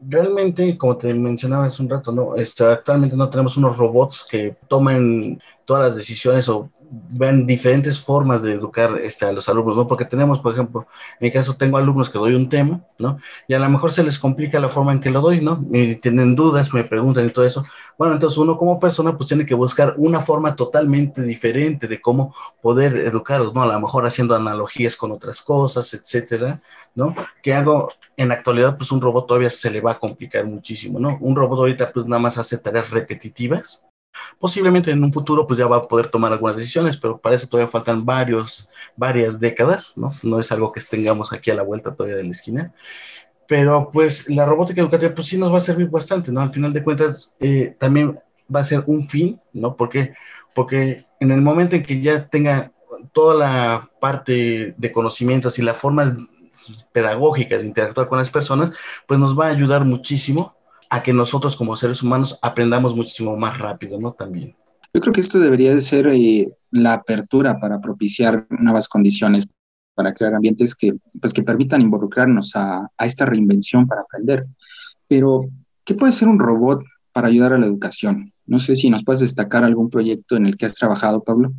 [0.00, 2.36] realmente, como te mencionaba hace un rato, ¿no?
[2.36, 8.42] Este, actualmente no tenemos unos robots que tomen todas las decisiones o ven diferentes formas
[8.42, 9.86] de educar este, a los alumnos, ¿no?
[9.86, 10.86] Porque tenemos, por ejemplo,
[11.20, 13.18] en mi caso tengo alumnos que doy un tema, ¿no?
[13.46, 15.64] Y a lo mejor se les complica la forma en que lo doy, ¿no?
[15.70, 17.64] Y tienen dudas, me preguntan y todo eso.
[17.96, 22.34] Bueno, entonces uno como persona pues tiene que buscar una forma totalmente diferente de cómo
[22.60, 23.62] poder educarlos, ¿no?
[23.62, 26.60] A lo mejor haciendo analogías con otras cosas, etcétera,
[26.94, 27.14] ¿no?
[27.42, 30.98] Que hago en la actualidad pues un robot todavía se le va a complicar muchísimo,
[30.98, 31.18] ¿no?
[31.20, 33.84] Un robot ahorita pues nada más hace tareas repetitivas,
[34.38, 37.46] Posiblemente en un futuro pues ya va a poder tomar algunas decisiones, pero para eso
[37.46, 40.12] todavía faltan varios, varias décadas, ¿no?
[40.22, 42.74] No es algo que tengamos aquí a la vuelta todavía de la esquina.
[43.46, 46.40] Pero pues la robótica educativa pues sí nos va a servir bastante, ¿no?
[46.40, 48.18] Al final de cuentas eh, también
[48.54, 49.76] va a ser un fin, ¿no?
[49.76, 50.14] Porque,
[50.54, 52.72] porque en el momento en que ya tenga
[53.12, 56.16] toda la parte de conocimientos y la forma
[56.92, 58.72] pedagógicas de interactuar con las personas,
[59.06, 60.56] pues nos va a ayudar muchísimo
[60.90, 64.12] a que nosotros como seres humanos aprendamos muchísimo más rápido, ¿no?
[64.12, 64.56] También.
[64.92, 69.46] Yo creo que esto debería de ser eh, la apertura para propiciar nuevas condiciones,
[69.94, 74.46] para crear ambientes que, pues, que permitan involucrarnos a, a esta reinvención para aprender.
[75.06, 75.48] Pero,
[75.84, 78.32] ¿qué puede ser un robot para ayudar a la educación?
[78.46, 81.52] No sé si nos puedes destacar algún proyecto en el que has trabajado, Pablo.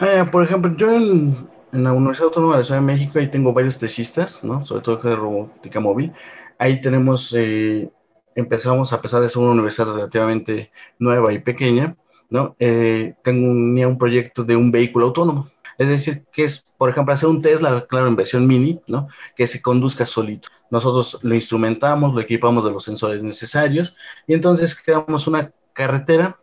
[0.00, 1.34] Eh, por ejemplo, yo en,
[1.72, 4.66] en, la Universidad Autónoma de la Ciudad de México ahí tengo varios tesistas, ¿no?
[4.66, 6.12] Sobre todo de robótica móvil.
[6.60, 7.90] Ahí tenemos, eh,
[8.34, 11.96] empezamos, a pesar de ser una universidad relativamente nueva y pequeña,
[12.28, 12.54] ¿no?
[12.58, 15.50] Eh, tengo un, proyecto de un vehículo autónomo.
[15.78, 19.08] Es decir, que es, por ejemplo, hacer un Tesla, claro, en versión mini, ¿no?
[19.34, 20.50] Que se conduzca solito.
[20.70, 23.96] Nosotros lo instrumentamos, lo equipamos de los sensores necesarios
[24.26, 26.38] y entonces creamos una carretera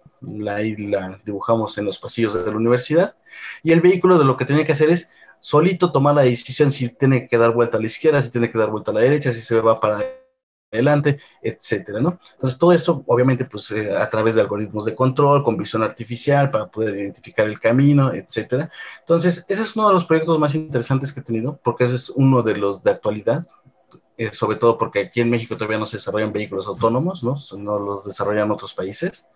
[0.50, 3.16] ahí la dibujamos en los pasillos de la universidad,
[3.64, 6.90] y el vehículo de lo que tenía que hacer es solito tomar la decisión si
[6.90, 9.32] tiene que dar vuelta a la izquierda, si tiene que dar vuelta a la derecha,
[9.32, 10.04] si se va para
[10.72, 12.20] adelante, etcétera, ¿no?
[12.34, 16.52] Entonces, todo esto, obviamente, pues eh, a través de algoritmos de control, con visión artificial,
[16.52, 18.70] para poder identificar el camino, etcétera.
[19.00, 22.10] Entonces, ese es uno de los proyectos más interesantes que he tenido, porque ese es
[22.10, 23.48] uno de los de actualidad,
[24.18, 27.36] eh, sobre todo porque aquí en México todavía no se desarrollan vehículos autónomos, ¿no?
[27.58, 29.30] No los desarrollan otros países,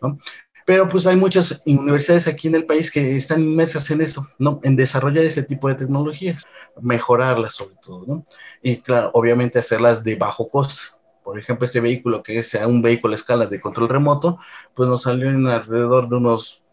[0.00, 0.18] ¿no?
[0.64, 4.60] Pero pues hay muchas universidades aquí en el país que están inmersas en eso, ¿no?
[4.62, 6.44] En desarrollar ese tipo de tecnologías,
[6.80, 8.26] mejorarlas sobre todo, ¿no?
[8.62, 10.82] Y claro, obviamente hacerlas de bajo costo.
[11.24, 14.38] Por ejemplo, este vehículo que sea un vehículo a escala de control remoto,
[14.74, 16.64] pues nos salió en alrededor de unos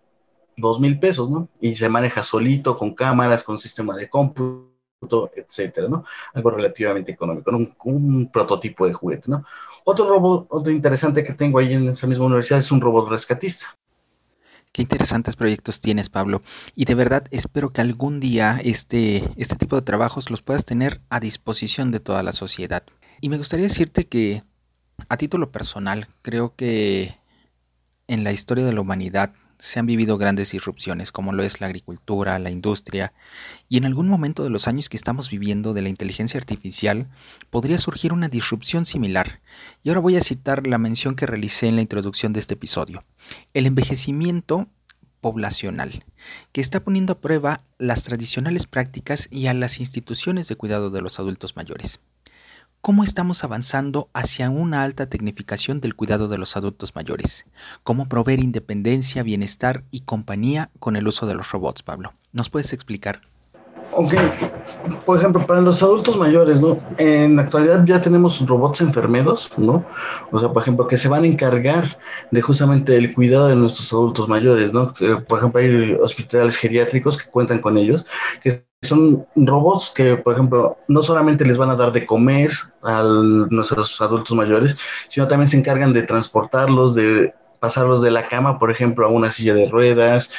[0.57, 1.49] dos mil pesos, ¿no?
[1.61, 4.69] Y se maneja solito, con cámaras, con sistema de cómputo,
[5.35, 6.05] etcétera, ¿no?
[6.33, 7.51] Algo relativamente económico,
[7.85, 9.45] un, prototipo de juguete, ¿no?
[9.85, 13.67] Otro robot, otro interesante que tengo ahí en esa misma universidad es un robot rescatista.
[14.71, 16.41] Qué interesantes proyectos tienes, Pablo.
[16.75, 21.01] Y de verdad espero que algún día este, este tipo de trabajos los puedas tener
[21.09, 22.83] a disposición de toda la sociedad.
[23.21, 24.43] Y me gustaría decirte que,
[25.07, 27.17] a título personal, creo que
[28.07, 31.67] en la historia de la humanidad se han vivido grandes disrupciones, como lo es la
[31.67, 33.13] agricultura, la industria,
[33.67, 37.09] y en algún momento de los años que estamos viviendo de la inteligencia artificial
[37.49, 39.41] podría surgir una disrupción similar.
[39.83, 43.03] Y ahora voy a citar la mención que realicé en la introducción de este episodio.
[43.53, 44.69] El envejecimiento
[45.19, 46.05] poblacional,
[46.53, 51.01] que está poniendo a prueba las tradicionales prácticas y a las instituciones de cuidado de
[51.01, 51.99] los adultos mayores
[52.81, 57.45] cómo estamos avanzando hacia una alta tecnificación del cuidado de los adultos mayores,
[57.83, 62.13] cómo proveer independencia, bienestar y compañía con el uso de los robots, Pablo.
[62.31, 63.21] ¿Nos puedes explicar?
[63.91, 64.13] Ok,
[65.03, 66.79] por ejemplo, para los adultos mayores, ¿no?
[66.99, 69.83] En la actualidad ya tenemos robots enfermeros, ¿no?
[70.31, 73.91] O sea, por ejemplo, que se van a encargar de justamente el cuidado de nuestros
[73.91, 74.93] adultos mayores, ¿no?
[75.27, 78.05] Por ejemplo, hay hospitales geriátricos que cuentan con ellos,
[78.43, 82.51] que son robots que, por ejemplo, no solamente les van a dar de comer
[82.83, 88.57] a nuestros adultos mayores, sino también se encargan de transportarlos, de pasarlos de la cama,
[88.57, 90.31] por ejemplo, a una silla de ruedas,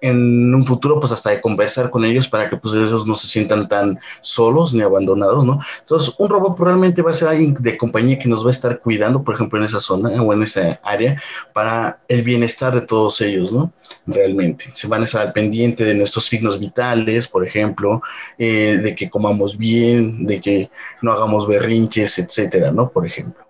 [0.00, 3.26] en un futuro pues hasta de conversar con ellos para que pues ellos no se
[3.26, 5.60] sientan tan solos ni abandonados, ¿no?
[5.80, 8.80] Entonces un robot probablemente va a ser alguien de compañía que nos va a estar
[8.80, 11.20] cuidando, por ejemplo, en esa zona o en esa área
[11.52, 13.72] para el bienestar de todos ellos, ¿no?
[14.06, 14.66] Realmente.
[14.74, 18.02] Se van a estar al pendiente de nuestros signos vitales, por ejemplo,
[18.38, 20.70] eh, de que comamos bien, de que
[21.02, 22.90] no hagamos berrinches, etcétera, ¿no?
[22.90, 23.46] Por ejemplo.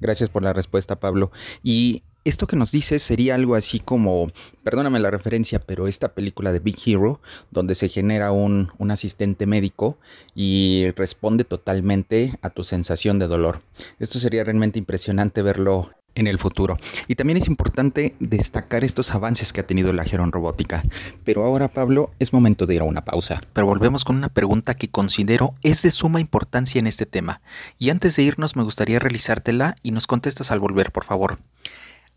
[0.00, 1.30] Gracias por la respuesta, Pablo.
[1.62, 4.30] Y esto que nos dice sería algo así como,
[4.62, 9.46] perdóname la referencia, pero esta película de Big Hero, donde se genera un, un, asistente
[9.46, 9.98] médico
[10.34, 13.62] y responde totalmente a tu sensación de dolor.
[13.98, 16.76] Esto sería realmente impresionante verlo en el futuro.
[17.08, 20.82] Y también es importante destacar estos avances que ha tenido la Geron Robótica.
[21.24, 23.40] Pero ahora, Pablo, es momento de ir a una pausa.
[23.52, 27.40] Pero volvemos con una pregunta que considero es de suma importancia en este tema.
[27.78, 31.38] Y antes de irnos me gustaría realizártela y nos contestas al volver, por favor.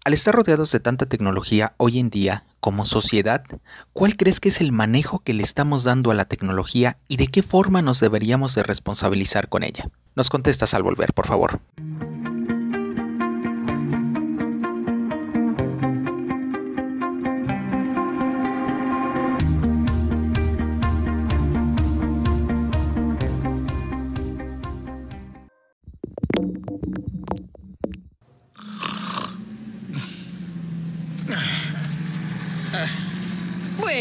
[0.05, 3.45] Al estar rodeados de tanta tecnología hoy en día, como sociedad,
[3.93, 7.27] ¿cuál crees que es el manejo que le estamos dando a la tecnología y de
[7.27, 9.89] qué forma nos deberíamos de responsabilizar con ella?
[10.15, 11.61] Nos contestas al volver, por favor.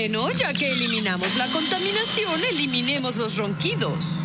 [0.03, 4.19] Bueno, ya que eliminamos la contaminación, eliminemos los ronquidos.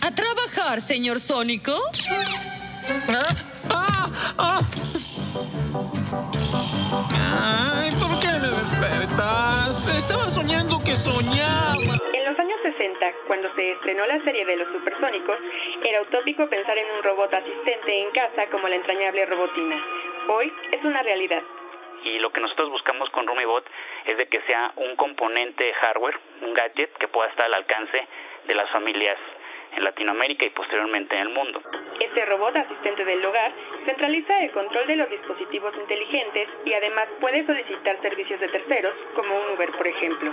[0.00, 1.76] A trabajar, señor Sónico.
[7.20, 9.98] Ay, ¿por qué me despertaste?
[9.98, 11.76] Estaba soñando que soñaba.
[11.78, 15.36] En los años 60, cuando se estrenó la serie de los supersónicos,
[15.84, 19.76] era utópico pensar en un robot asistente en casa como la entrañable robotina.
[20.26, 21.42] Hoy es una realidad.
[22.04, 23.64] Y lo que nosotros buscamos con RumiBot
[24.06, 28.06] es de que sea un componente hardware, un gadget que pueda estar al alcance
[28.46, 29.16] de las familias
[29.76, 31.60] en Latinoamérica y posteriormente en el mundo.
[32.00, 33.52] Este robot asistente del hogar
[33.84, 39.36] centraliza el control de los dispositivos inteligentes y además puede solicitar servicios de terceros, como
[39.36, 40.32] un Uber, por ejemplo.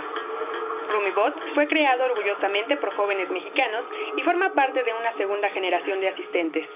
[0.90, 3.84] RumiBot fue creado orgullosamente por jóvenes mexicanos
[4.16, 6.66] y forma parte de una segunda generación de asistentes.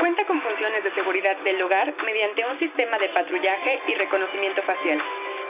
[0.00, 5.02] Cuenta con funciones de seguridad del hogar mediante un sistema de patrullaje y reconocimiento facial,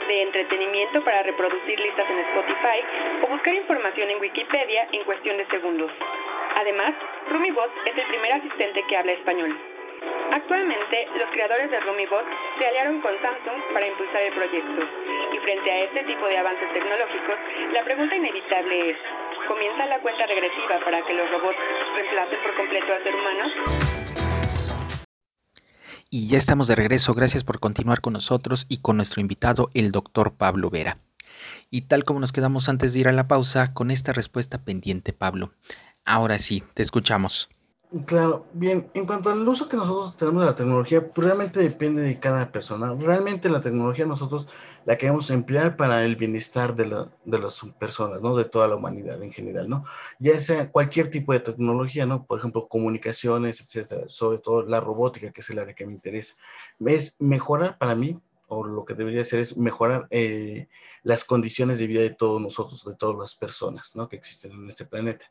[0.07, 2.79] de entretenimiento para reproducir listas en Spotify
[3.23, 5.91] o buscar información en Wikipedia en cuestión de segundos.
[6.55, 6.93] Además,
[7.29, 9.55] RumiBot es el primer asistente que habla español.
[10.31, 12.25] Actualmente, los creadores de RumiBot
[12.59, 14.87] se aliaron con Samsung para impulsar el proyecto.
[15.33, 17.35] Y frente a este tipo de avances tecnológicos,
[17.73, 18.97] la pregunta inevitable es,
[19.49, 21.57] ¿comienza la cuenta regresiva para que los robots
[21.95, 23.43] reemplacen por completo al ser humano?
[26.11, 29.91] Y ya estamos de regreso, gracias por continuar con nosotros y con nuestro invitado, el
[29.91, 30.99] doctor Pablo Vera.
[31.71, 35.13] Y tal como nos quedamos antes de ir a la pausa, con esta respuesta pendiente,
[35.13, 35.51] Pablo.
[36.05, 37.49] Ahora sí, te escuchamos.
[38.05, 42.03] Claro, bien, en cuanto al uso que nosotros tenemos de la tecnología, pues realmente depende
[42.03, 42.93] de cada persona.
[42.93, 44.47] Realmente la tecnología nosotros
[44.85, 48.35] la queremos emplear para el bienestar de, la, de las personas, ¿no?
[48.35, 49.85] De toda la humanidad en general, ¿no?
[50.19, 52.25] Ya sea cualquier tipo de tecnología, ¿no?
[52.25, 56.35] Por ejemplo, comunicaciones, etcétera, sobre todo la robótica, que es el área que me interesa.
[56.85, 60.67] Es mejorar para mí, o lo que debería ser es mejorar eh,
[61.03, 64.09] las condiciones de vida de todos nosotros, de todas las personas, ¿no?
[64.09, 65.25] Que existen en este planeta.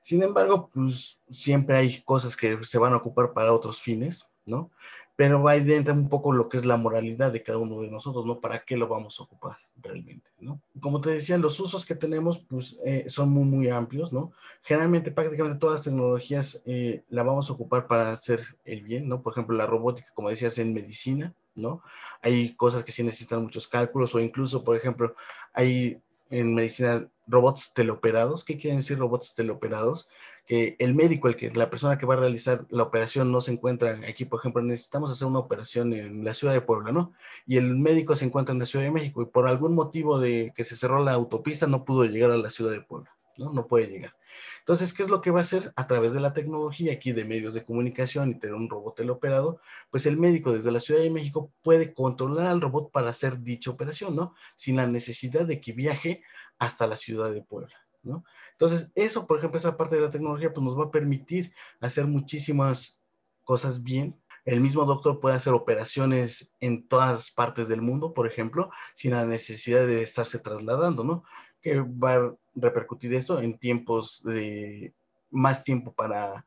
[0.00, 4.70] Sin embargo, pues siempre hay cosas que se van a ocupar para otros fines, ¿no?
[5.14, 8.24] Pero va dentro un poco lo que es la moralidad de cada uno de nosotros,
[8.24, 8.40] ¿no?
[8.40, 10.60] ¿Para qué lo vamos a ocupar realmente, ¿no?
[10.80, 14.32] Como te decía, los usos que tenemos, pues, eh, son muy, muy amplios, ¿no?
[14.62, 19.22] Generalmente, prácticamente todas las tecnologías eh, la vamos a ocupar para hacer el bien, ¿no?
[19.22, 21.82] Por ejemplo, la robótica, como decías, en medicina, ¿no?
[22.22, 25.14] Hay cosas que sí necesitan muchos cálculos o incluso, por ejemplo,
[25.52, 26.00] hay
[26.32, 28.44] en medicina robots teleoperados.
[28.44, 30.08] ¿Qué quieren decir robots teleoperados?
[30.46, 33.52] Que el médico, el que, la persona que va a realizar la operación no se
[33.52, 37.12] encuentra aquí, por ejemplo, necesitamos hacer una operación en la ciudad de Puebla, ¿no?
[37.46, 40.52] Y el médico se encuentra en la Ciudad de México y por algún motivo de
[40.56, 43.52] que se cerró la autopista no pudo llegar a la ciudad de Puebla, ¿no?
[43.52, 44.14] No puede llegar.
[44.60, 45.72] Entonces, ¿qué es lo que va a hacer?
[45.76, 49.60] A través de la tecnología aquí de medios de comunicación y tener un robot teleoperado,
[49.90, 53.70] pues el médico desde la Ciudad de México puede controlar al robot para hacer dicha
[53.70, 54.34] operación, ¿no?
[54.56, 56.22] Sin la necesidad de que viaje
[56.58, 58.24] hasta la ciudad de Puebla, ¿no?
[58.52, 62.06] Entonces, eso, por ejemplo, esa parte de la tecnología, pues nos va a permitir hacer
[62.06, 63.02] muchísimas
[63.44, 64.16] cosas bien.
[64.44, 69.24] El mismo doctor puede hacer operaciones en todas partes del mundo, por ejemplo, sin la
[69.24, 71.24] necesidad de estarse trasladando, ¿no?
[71.60, 74.92] Que va repercutir esto en tiempos de
[75.30, 76.44] más tiempo para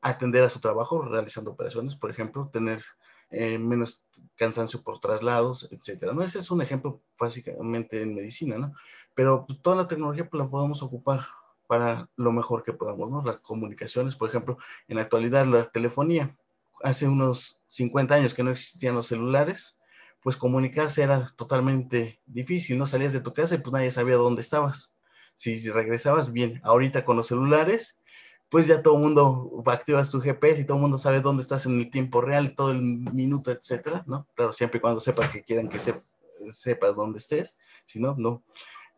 [0.00, 2.82] atender a su trabajo realizando operaciones, por ejemplo, tener
[3.30, 4.02] eh, menos
[4.36, 6.12] cansancio por traslados, etcétera.
[6.12, 6.22] ¿no?
[6.22, 8.74] Ese es un ejemplo básicamente en medicina, ¿no?
[9.14, 11.26] Pero pues, toda la tecnología pues, la podemos ocupar
[11.66, 13.22] para lo mejor que podamos, ¿no?
[13.22, 16.36] Las comunicaciones, por ejemplo, en la actualidad la telefonía.
[16.82, 19.76] Hace unos 50 años que no existían los celulares,
[20.22, 22.86] pues comunicarse era totalmente difícil, ¿no?
[22.86, 24.94] Salías de tu casa y pues nadie sabía dónde estabas.
[25.40, 26.60] Si regresabas, bien.
[26.64, 27.96] Ahorita con los celulares,
[28.50, 31.64] pues ya todo el mundo activas tu GPS y todo el mundo sabe dónde estás
[31.64, 34.28] en el tiempo real, todo el minuto, etcétera, ¿no?
[34.34, 35.78] Claro, siempre y cuando sepas que quieran que
[36.50, 38.44] sepas dónde estés, si no, no.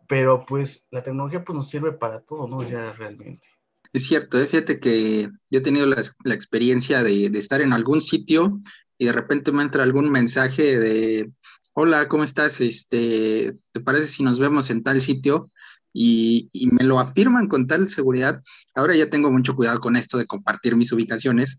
[0.08, 2.68] Pero pues la tecnología pues nos sirve para todo, ¿no?
[2.68, 3.46] Ya realmente.
[3.92, 4.46] Es cierto, ¿eh?
[4.46, 8.60] fíjate que yo he tenido la, la experiencia de, de, estar en algún sitio
[8.98, 11.30] y de repente me entra algún mensaje de,
[11.72, 12.60] hola, ¿cómo estás?
[12.60, 15.52] Este, ¿Te parece si nos vemos en tal sitio?
[15.92, 18.42] Y, me lo afirman con tal seguridad.
[18.74, 21.58] Ahora ya tengo mucho cuidado con esto de compartir mis ubicaciones,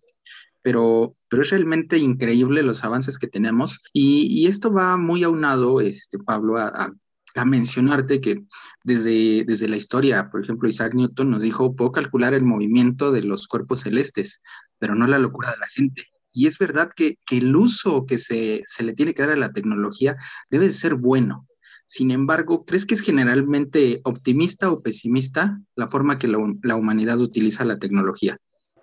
[0.62, 3.82] pero, pero es realmente increíble los avances que tenemos.
[3.94, 6.94] Y, y esto va muy aunado, este, Pablo, a, a,
[7.36, 8.44] a, mencionarte que
[8.84, 13.24] desde, desde la historia, por ejemplo, Isaac Newton nos dijo, puedo calcular el movimiento de
[13.24, 14.42] los cuerpos celestes,
[14.80, 16.08] pero no la locura de la gente.
[16.34, 19.38] Y es verdad que, que el uso que se, se, le tiene que dar a
[19.38, 20.18] la tecnología
[20.50, 21.48] debe de ser bueno,
[21.94, 27.66] sin embargo, ¿crees que es generalmente optimista o pesimista la forma que la, humanidad utiliza
[27.66, 28.36] la tecnología?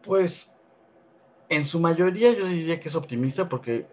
[0.05, 0.55] Pues
[1.49, 3.89] en su mayoría yo diría que es optimista porque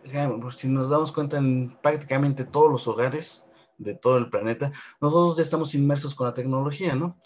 [0.56, 3.44] si nos damos cuenta en prácticamente todos los hogares
[3.80, 7.18] de todo el planeta, nosotros ya estamos inmersos con la tecnología, ¿no?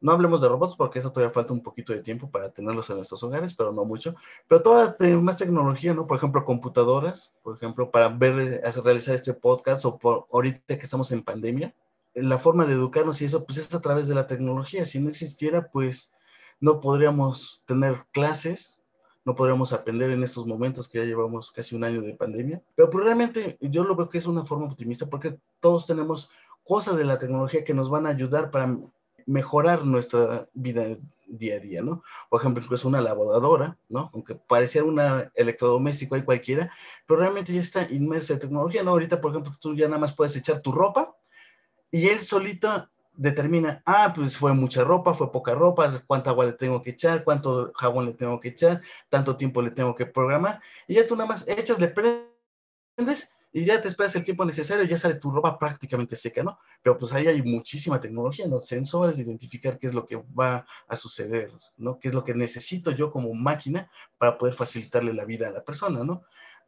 [0.00, 2.96] No hablemos de robots porque eso todavía falta un poquito de tiempo para tenerlos en
[2.96, 4.14] nuestros hogares, pero no mucho.
[4.46, 6.06] Pero toda más tecnología, ¿no?
[6.06, 10.84] Por ejemplo, computadoras, por ejemplo, para ver, hacer, realizar este podcast o por ahorita que
[10.84, 11.74] estamos en pandemia.
[12.14, 14.84] La forma de educarnos y eso, pues es a través de la tecnología.
[14.84, 16.12] Si no existiera, pues
[16.60, 18.80] no podríamos tener clases,
[19.24, 22.62] no podríamos aprender en estos momentos que ya llevamos casi un año de pandemia.
[22.74, 26.30] Pero pues, realmente yo lo veo que es una forma optimista porque todos tenemos
[26.64, 28.76] cosas de la tecnología que nos van a ayudar para
[29.26, 30.96] mejorar nuestra vida
[31.28, 32.02] día a día, ¿no?
[32.28, 34.10] Por ejemplo, incluso una lavadora, ¿no?
[34.14, 36.72] Aunque pareciera una electrodoméstico ahí cualquiera,
[37.06, 38.92] pero realmente ya está inmerso en tecnología, ¿no?
[38.92, 41.16] Ahorita, por ejemplo, tú ya nada más puedes echar tu ropa
[41.90, 46.52] y él solito determina, ah, pues fue mucha ropa, fue poca ropa, cuánta agua le
[46.52, 50.60] tengo que echar, cuánto jabón le tengo que echar, tanto tiempo le tengo que programar,
[50.86, 54.84] y ya tú nada más echas, le prendes y ya te esperas el tiempo necesario
[54.84, 56.58] y ya sale tu ropa prácticamente seca, ¿no?
[56.82, 58.58] Pero pues ahí hay muchísima tecnología, ¿no?
[58.60, 61.98] Sensores, de identificar qué es lo que va a suceder, ¿no?
[61.98, 65.64] Qué es lo que necesito yo como máquina para poder facilitarle la vida a la
[65.64, 66.22] persona, ¿no?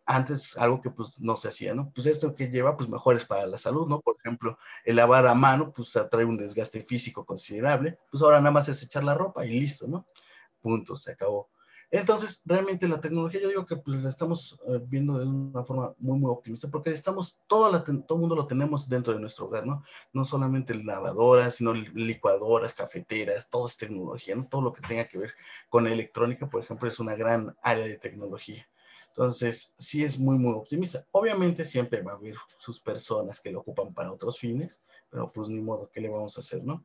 [0.07, 1.93] Antes algo que pues no se hacía, ¿no?
[1.95, 4.01] Pues esto que lleva pues mejores para la salud, ¿no?
[4.01, 8.53] Por ejemplo, el lavar a mano pues atrae un desgaste físico considerable, pues ahora nada
[8.53, 10.07] más es echar la ropa y listo, ¿no?
[10.63, 11.51] Punto, se acabó.
[11.91, 15.95] Entonces, realmente la tecnología, yo digo que pues, la estamos eh, viendo de una forma
[15.99, 19.47] muy, muy optimista, porque estamos, todo, la, todo el mundo lo tenemos dentro de nuestro
[19.47, 19.83] hogar, ¿no?
[20.13, 24.47] No solamente lavadoras, sino licuadoras, cafeteras, todo es tecnología, ¿no?
[24.47, 25.33] Todo lo que tenga que ver
[25.71, 28.69] con electrónica, por ejemplo, es una gran área de tecnología.
[29.09, 31.07] Entonces, sí es muy, muy optimista.
[31.11, 35.49] Obviamente siempre va a haber sus personas que lo ocupan para otros fines, pero pues
[35.49, 36.85] ni modo, ¿qué le vamos a hacer, no?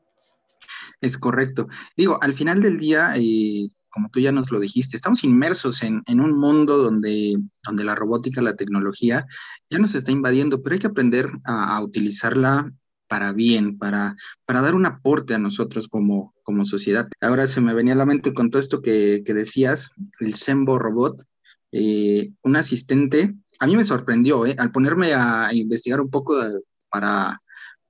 [1.01, 1.67] Es correcto.
[1.97, 6.01] Digo, al final del día, eh, como tú ya nos lo dijiste, estamos inmersos en,
[6.07, 9.27] un mundo donde, donde la robótica, la tecnología
[9.69, 12.73] ya nos está invadiendo, pero hay que aprender a, utilizarla
[13.07, 14.15] para bien, para,
[14.45, 17.07] para dar un aporte a nosotros como, como sociedad.
[17.21, 21.23] Ahora se me venía a la mente con todo esto que, decías, el Sembo Robot,
[21.71, 26.41] eh, un asistente, a mí me sorprendió, eh, al ponerme a investigar un poco
[26.89, 27.42] para,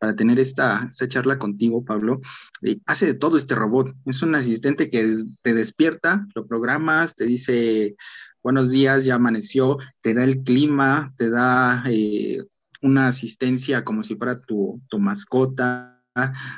[0.04, 2.20] para tener esta, charla contigo, Pablo.
[2.62, 3.96] Eh, hace de todo este robot.
[4.06, 7.96] Es un asistente que te despierta, lo programas, te dice
[8.44, 12.44] buenos días, ya amaneció, te da el clima, te da eh,
[12.82, 16.04] una asistencia como si fuera tu, tu mascota,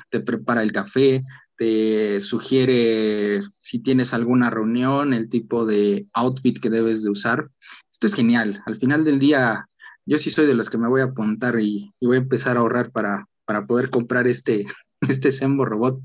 [0.10, 1.24] te prepara el café,
[1.56, 7.52] te sugiere si tienes alguna reunión, el tipo de outfit que debes de usar.
[7.92, 8.64] Esto es genial.
[8.66, 9.70] Al final del día,
[10.08, 12.62] yo sí soy de los que me voy a apuntar y voy a empezar a
[12.62, 14.66] ahorrar para, para poder comprar este,
[15.02, 16.02] este Sembo Robot.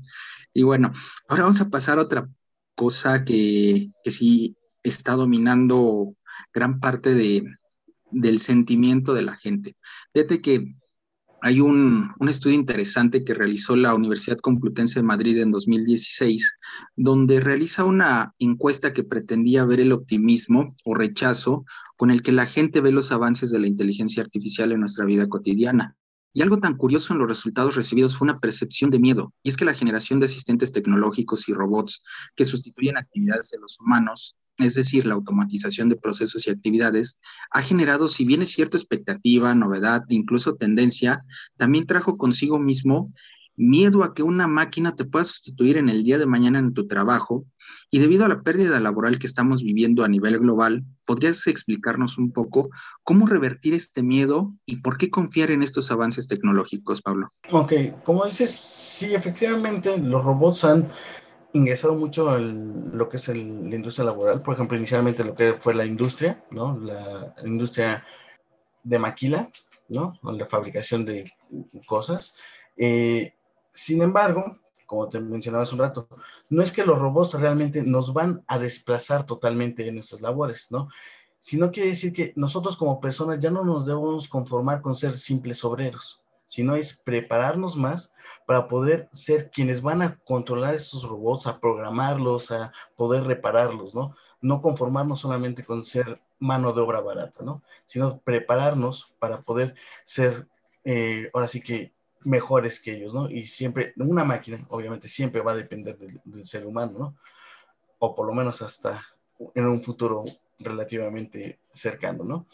[0.53, 0.91] Y bueno,
[1.27, 2.29] ahora vamos a pasar a otra
[2.75, 6.15] cosa que, que sí está dominando
[6.53, 7.43] gran parte de,
[8.11, 9.75] del sentimiento de la gente.
[10.13, 10.75] Fíjate que
[11.43, 16.57] hay un, un, estudio interesante que realizó la Universidad Complutense de Madrid en 2016,
[16.95, 21.65] donde realiza una encuesta que pretendía ver el optimismo o rechazo
[21.97, 25.27] con el que la gente ve los avances de la inteligencia artificial en nuestra vida
[25.27, 25.95] cotidiana.
[26.33, 29.57] Y algo tan curioso en los resultados recibidos fue una percepción de miedo, y es
[29.57, 32.01] que la generación de asistentes tecnológicos y robots
[32.35, 37.19] que sustituyen actividades de los humanos, es decir, la automatización de procesos y actividades,
[37.51, 41.25] ha generado, si bien es cierta expectativa, novedad, incluso tendencia,
[41.57, 43.11] también trajo consigo mismo
[43.55, 46.87] miedo a que una máquina te pueda sustituir en el día de mañana en tu
[46.87, 47.45] trabajo
[47.89, 52.31] y debido a la pérdida laboral que estamos viviendo a nivel global, ¿podrías explicarnos un
[52.31, 52.69] poco
[53.03, 57.31] cómo revertir este miedo y por qué confiar en estos avances tecnológicos, Pablo?
[57.51, 57.73] Ok,
[58.03, 60.89] como dices, sí, efectivamente los robots han
[61.53, 65.75] ingresado mucho en lo que es la industria laboral, por ejemplo, inicialmente lo que fue
[65.75, 66.79] la industria, ¿no?
[66.79, 68.05] La industria
[68.83, 69.49] de maquila,
[69.89, 70.17] ¿no?
[70.23, 71.31] La fabricación de
[71.85, 72.35] cosas.
[72.77, 73.33] Eh,
[73.71, 76.07] sin embargo, como te mencionaba hace un rato,
[76.49, 80.89] no es que los robots realmente nos van a desplazar totalmente en nuestras labores, ¿no?
[81.39, 85.63] Sino quiere decir que nosotros como personas ya no nos debemos conformar con ser simples
[85.63, 88.11] obreros, sino es prepararnos más
[88.45, 94.17] para poder ser quienes van a controlar estos robots, a programarlos, a poder repararlos, ¿no?
[94.41, 97.63] No conformarnos solamente con ser mano de obra barata, ¿no?
[97.85, 100.49] Sino prepararnos para poder ser,
[100.83, 101.93] eh, ahora sí que
[102.23, 103.29] mejores que ellos, ¿no?
[103.29, 107.17] Y siempre, una máquina, obviamente, siempre va a depender del, ser humano, ¿no?
[107.99, 109.03] O por lo menos hasta
[109.55, 110.23] en un futuro
[110.59, 112.47] relativamente cercano, ¿no?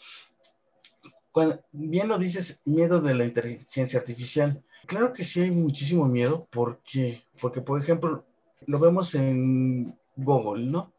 [1.70, 4.62] Bien lo dices, miedo de la inteligencia artificial.
[4.86, 8.24] Claro que sí hay muchísimo miedo, porque, porque por ejemplo,
[8.66, 10.92] lo vemos en Google, ¿no?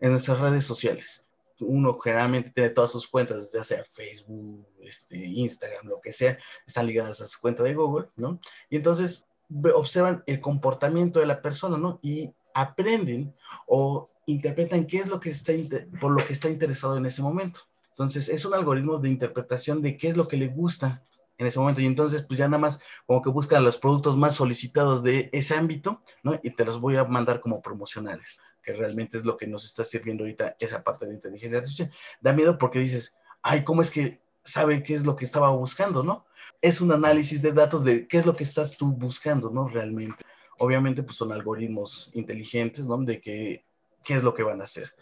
[0.00, 1.25] En nuestras redes sociales
[1.60, 6.86] uno generalmente tiene todas sus cuentas, ya sea Facebook, este, Instagram, lo que sea, están
[6.86, 8.40] ligadas a su cuenta de Google, ¿no?
[8.68, 9.26] Y entonces
[9.74, 11.98] observan el comportamiento de la persona, ¿no?
[12.02, 13.34] Y aprenden
[13.66, 15.52] o interpretan qué es lo que está,
[16.00, 17.60] por lo que está interesado en ese momento.
[17.90, 21.02] Entonces, es un algoritmo de interpretación de qué es lo que le gusta
[21.38, 21.80] en ese momento.
[21.80, 25.54] Y entonces, pues ya nada más como que buscan los productos más solicitados de ese
[25.54, 26.38] ámbito, ¿no?
[26.42, 29.84] Y te los voy a mandar como promocionales que realmente es lo que nos está
[29.84, 31.92] sirviendo ahorita esa parte de inteligencia artificial.
[32.20, 36.02] Da miedo porque dices, ay, ¿cómo es que sabe qué es lo que estaba buscando,
[36.02, 36.26] no?
[36.60, 39.68] Es un análisis de datos de qué es lo que estás tú buscando, ¿no?
[39.68, 40.24] Realmente.
[40.58, 42.98] Obviamente, pues son algoritmos inteligentes, ¿no?
[42.98, 43.64] De que,
[44.02, 44.92] qué es lo que van a hacer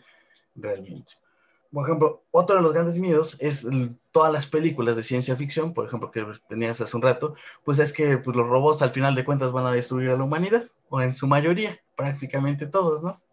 [0.54, 1.14] realmente.
[1.72, 3.66] Por ejemplo, otro de los grandes miedos es
[4.12, 7.34] todas las películas de ciencia ficción, por ejemplo, que tenías hace un rato,
[7.64, 10.22] pues es que pues, los robots al final de cuentas van a destruir a la
[10.22, 13.23] humanidad, o en su mayoría, prácticamente todos, ¿no?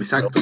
[0.00, 0.40] Exacto.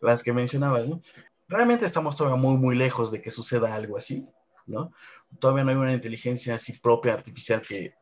[0.00, 1.00] Las que mencionabas, ¿no?
[1.48, 4.26] Realmente estamos todavía muy, muy lejos de que suceda algo así,
[4.66, 4.92] ¿no?
[5.38, 7.94] Todavía no hay una inteligencia así propia artificial que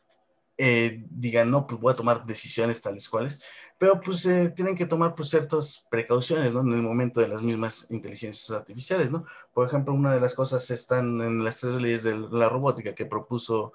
[0.62, 3.41] eh, digan, no, pues voy a tomar decisiones tales cuales,
[3.78, 6.61] pero pues eh, tienen que tomar pues ciertas precauciones, ¿no?
[6.61, 9.24] En el momento de las mismas inteligencias artificiales, ¿no?
[9.55, 13.07] Por ejemplo, una de las cosas están en las tres leyes de la robótica que
[13.07, 13.72] propuso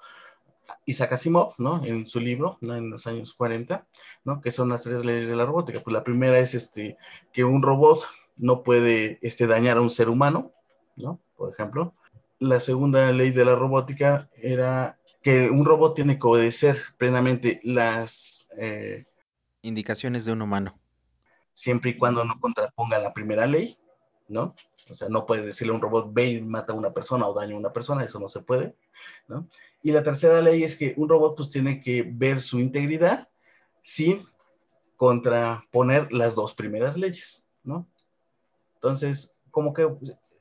[0.84, 1.84] Isaac Asimov, ¿no?
[1.84, 2.76] En su libro, ¿no?
[2.76, 3.86] En los años 40,
[4.24, 4.40] ¿no?
[4.40, 5.82] Que son las tres leyes de la robótica.
[5.82, 6.96] Pues la primera es este,
[7.32, 8.00] que un robot
[8.36, 10.52] no puede este, dañar a un ser humano,
[10.96, 11.20] ¿no?
[11.36, 11.94] Por ejemplo.
[12.38, 18.46] La segunda ley de la robótica era que un robot tiene que obedecer plenamente las
[18.58, 19.06] eh,
[19.62, 20.78] indicaciones de un humano.
[21.54, 23.78] Siempre y cuando no contraponga la primera ley,
[24.28, 24.54] ¿no?
[24.88, 27.34] O sea, no puede decirle a un robot, ve y mata a una persona o
[27.34, 28.76] daña a una persona, eso no se puede,
[29.26, 29.48] ¿no?
[29.86, 33.28] Y la tercera ley es que un robot pues tiene que ver su integridad
[33.82, 34.26] sin
[34.96, 37.86] contraponer las dos primeras leyes, ¿no?
[38.74, 39.88] Entonces, como que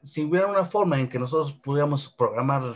[0.02, 2.76] si hubiera una forma en que nosotros pudiéramos programar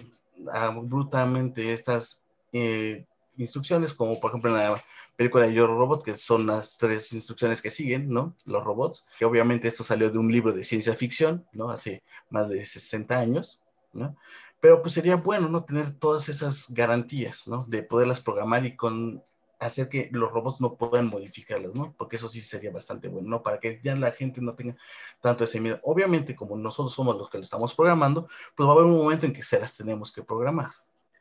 [0.83, 2.21] brutalmente estas
[2.53, 4.83] eh, instrucciones, como por ejemplo en la
[5.15, 8.35] película de Yo Robot, que son las tres instrucciones que siguen, ¿no?
[8.45, 11.71] Los robots, que obviamente esto salió de un libro de ciencia ficción, ¿no?
[11.71, 13.59] Hace más de 60 años,
[13.91, 14.15] ¿no?
[14.61, 15.63] Pero pues sería bueno, ¿no?
[15.63, 17.65] Tener todas esas garantías, ¿no?
[17.67, 19.23] De poderlas programar y con
[19.59, 21.93] hacer que los robots no puedan modificarlas, ¿no?
[21.97, 23.43] Porque eso sí sería bastante bueno, ¿no?
[23.43, 24.75] Para que ya la gente no tenga
[25.21, 25.79] tanto ese miedo.
[25.83, 29.25] Obviamente, como nosotros somos los que lo estamos programando, pues va a haber un momento
[29.25, 30.71] en que se las tenemos que programar.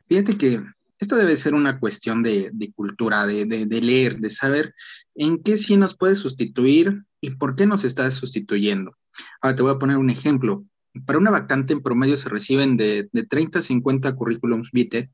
[0.09, 0.63] Fíjate que
[0.99, 4.75] esto debe ser una cuestión de, cultura, de, de, leer, de saber
[5.15, 8.97] en qué sí nos puede sustituir y por qué nos está sustituyendo.
[9.41, 10.65] Ahora te voy a poner un ejemplo.
[11.07, 15.11] Para una vacante en promedio se reciben de, 30 a 50 currículums vitae,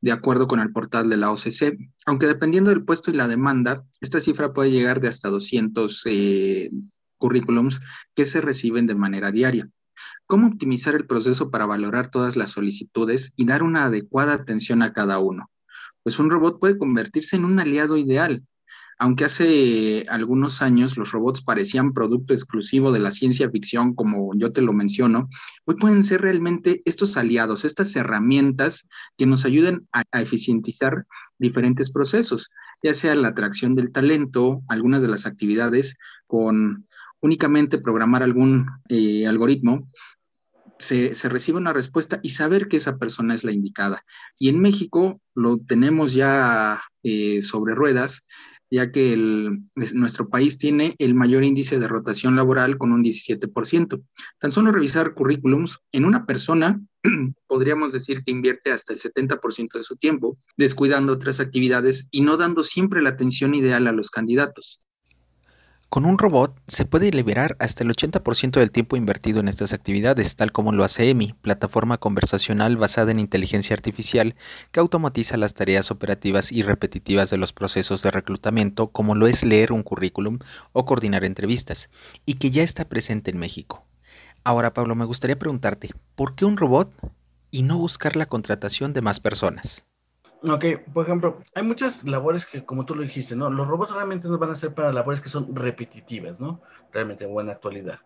[0.00, 3.84] de acuerdo con el portal de la OCC, aunque dependiendo del puesto y la demanda,
[4.00, 6.70] esta cifra puede llegar de hasta 200 eh,
[7.18, 7.80] currículums
[8.14, 9.68] que se reciben de manera diaria.
[10.26, 14.92] ¿Cómo optimizar el proceso para valorar todas las solicitudes y dar una adecuada atención a
[14.92, 15.50] cada uno?
[16.02, 18.44] Pues un robot puede convertirse en un aliado ideal,
[18.98, 24.52] aunque hace algunos años los robots parecían producto exclusivo de la ciencia ficción, como yo
[24.52, 25.28] te lo menciono,
[25.64, 31.06] hoy pueden ser realmente estos aliados, estas herramientas que nos ayuden a, eficientizar
[31.38, 32.50] diferentes procesos,
[32.82, 35.96] ya sea la atracción del talento, algunas de las actividades
[36.26, 36.88] con
[37.20, 39.86] únicamente programar algún eh, algoritmo,
[40.78, 44.04] se, recibe una respuesta y saber que esa persona es la indicada.
[44.38, 48.24] Y en México lo tenemos ya eh, sobre ruedas
[48.70, 49.16] ya que
[49.94, 54.02] nuestro país tiene el mayor índice de rotación laboral con un 17%.
[54.38, 56.80] Tan solo revisar currículums en una persona,
[57.46, 62.36] podríamos decir que invierte hasta el 70% de su tiempo, descuidando otras actividades y no
[62.36, 64.80] dando siempre la atención ideal a los candidatos.
[65.88, 70.36] Con un robot se puede liberar hasta el 80% del tiempo invertido en estas actividades,
[70.36, 74.36] tal como lo hace EMI, plataforma conversacional basada en inteligencia artificial
[74.70, 79.44] que automatiza las tareas operativas y repetitivas de los procesos de reclutamiento, como lo es
[79.44, 80.40] leer un currículum
[80.72, 81.88] o coordinar entrevistas,
[82.26, 83.86] y que ya está presente en México.
[84.44, 86.94] Ahora, Pablo, me gustaría preguntarte, ¿por qué un robot
[87.50, 89.87] y no buscar la contratación de más personas?
[90.40, 93.50] Ok, por ejemplo, hay muchas labores que, como tú lo dijiste, ¿no?
[93.50, 96.62] Los robots realmente nos van a hacer para labores que son repetitivas, ¿no?
[96.92, 97.98] Realmente en buena actualidad.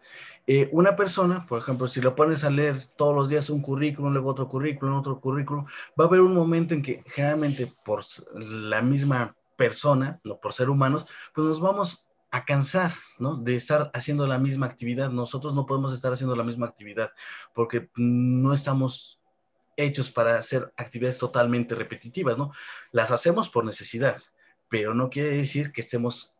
[0.47, 4.13] Eh, una persona, por ejemplo, si lo pones a leer todos los días un currículum,
[4.15, 5.67] luego otro currículum, otro currículum,
[6.01, 8.03] va a haber un momento en que generalmente por
[8.35, 13.37] la misma persona, no por ser humanos, pues nos vamos a cansar, ¿no?
[13.37, 15.11] De estar haciendo la misma actividad.
[15.11, 17.11] Nosotros no podemos estar haciendo la misma actividad
[17.55, 19.22] porque no estamos
[19.77, 22.53] hechos para hacer actividades totalmente repetitivas, ¿no?
[22.91, 24.21] Las hacemos por necesidad,
[24.69, 26.35] pero no quiere decir que estemos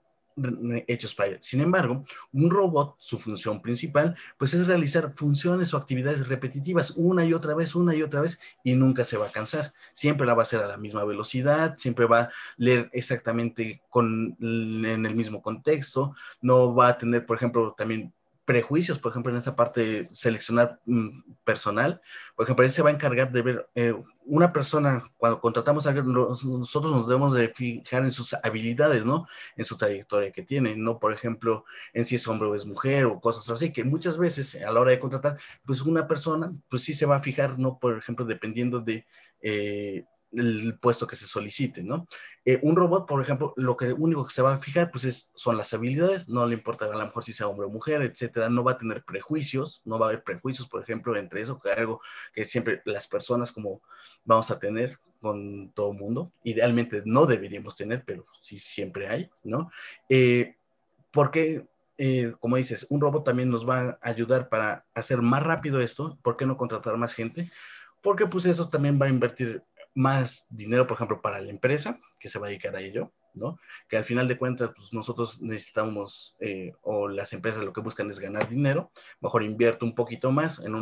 [0.87, 1.39] hechos para ello.
[1.41, 7.25] Sin embargo, un robot, su función principal, pues es realizar funciones o actividades repetitivas una
[7.25, 9.73] y otra vez, una y otra vez, y nunca se va a cansar.
[9.93, 14.37] Siempre la va a hacer a la misma velocidad, siempre va a leer exactamente con,
[14.41, 18.13] en el mismo contexto, no va a tener, por ejemplo, también
[18.45, 22.01] prejuicios, por ejemplo, en esa parte de seleccionar mm, personal.
[22.35, 25.91] Por ejemplo, él se va a encargar de ver eh, una persona, cuando contratamos a
[25.91, 29.27] alguien, nosotros nos debemos de fijar en sus habilidades, ¿no?
[29.57, 33.07] En su trayectoria que tiene, no, por ejemplo, en si es hombre o es mujer
[33.07, 36.83] o cosas así, que muchas veces a la hora de contratar, pues una persona, pues
[36.83, 37.79] sí se va a fijar, ¿no?
[37.79, 39.07] Por ejemplo, dependiendo de...
[39.41, 42.07] Eh, el puesto que se solicite, ¿no?
[42.45, 45.31] Eh, un robot, por ejemplo, lo que único que se va a fijar, pues es,
[45.35, 48.49] son las habilidades, no le importa a lo mejor si sea hombre o mujer, etcétera,
[48.49, 51.71] no va a tener prejuicios, no va a haber prejuicios, por ejemplo, entre eso, que
[51.71, 52.01] es algo
[52.35, 53.83] que siempre las personas como
[54.25, 59.71] vamos a tener con todo mundo, idealmente no deberíamos tener, pero sí siempre hay, ¿no?
[60.09, 60.57] Eh,
[61.13, 61.67] porque
[61.99, 66.19] eh, como dices, un robot también nos va a ayudar para hacer más rápido esto.
[66.23, 67.51] ¿Por qué no contratar más gente?
[68.03, 69.63] porque pues eso también va a invertir
[69.95, 73.59] más dinero, por ejemplo, para la empresa que se va a dedicar a ello, ¿no?
[73.89, 78.11] Que al final de cuentas, pues nosotros necesitamos, eh, o las empresas lo que buscan
[78.11, 80.75] es ganar dinero, mejor invierto un poquito más en,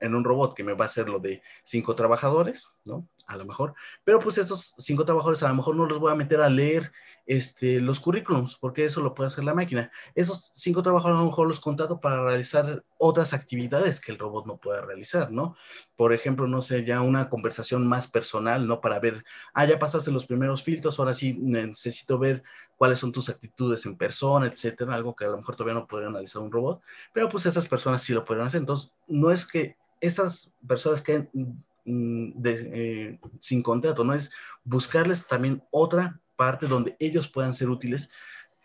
[0.00, 3.08] en un robot que me va a hacer lo de cinco trabajadores, ¿no?
[3.26, 6.14] A lo mejor, pero pues estos cinco trabajadores a lo mejor no los voy a
[6.14, 6.92] meter a leer
[7.26, 9.90] este, los currículums, porque eso lo puede hacer la máquina.
[10.14, 14.46] Esos cinco trabajadores a lo mejor los contrato para realizar otras actividades que el robot
[14.46, 15.56] no pueda realizar, ¿no?
[15.96, 18.80] Por ejemplo, no sé, ya una conversación más personal, ¿no?
[18.80, 22.42] Para ver, ah, ya pasaste los primeros filtros, ahora sí necesito ver
[22.76, 26.08] cuáles son tus actitudes en persona, etcétera, algo que a lo mejor todavía no podría
[26.08, 28.60] analizar un robot, pero pues esas personas sí lo pueden hacer.
[28.60, 31.30] Entonces, no es que estas personas queden
[31.84, 34.30] mm, eh, sin contrato, no es
[34.64, 38.10] buscarles también otra parte donde ellos puedan ser útiles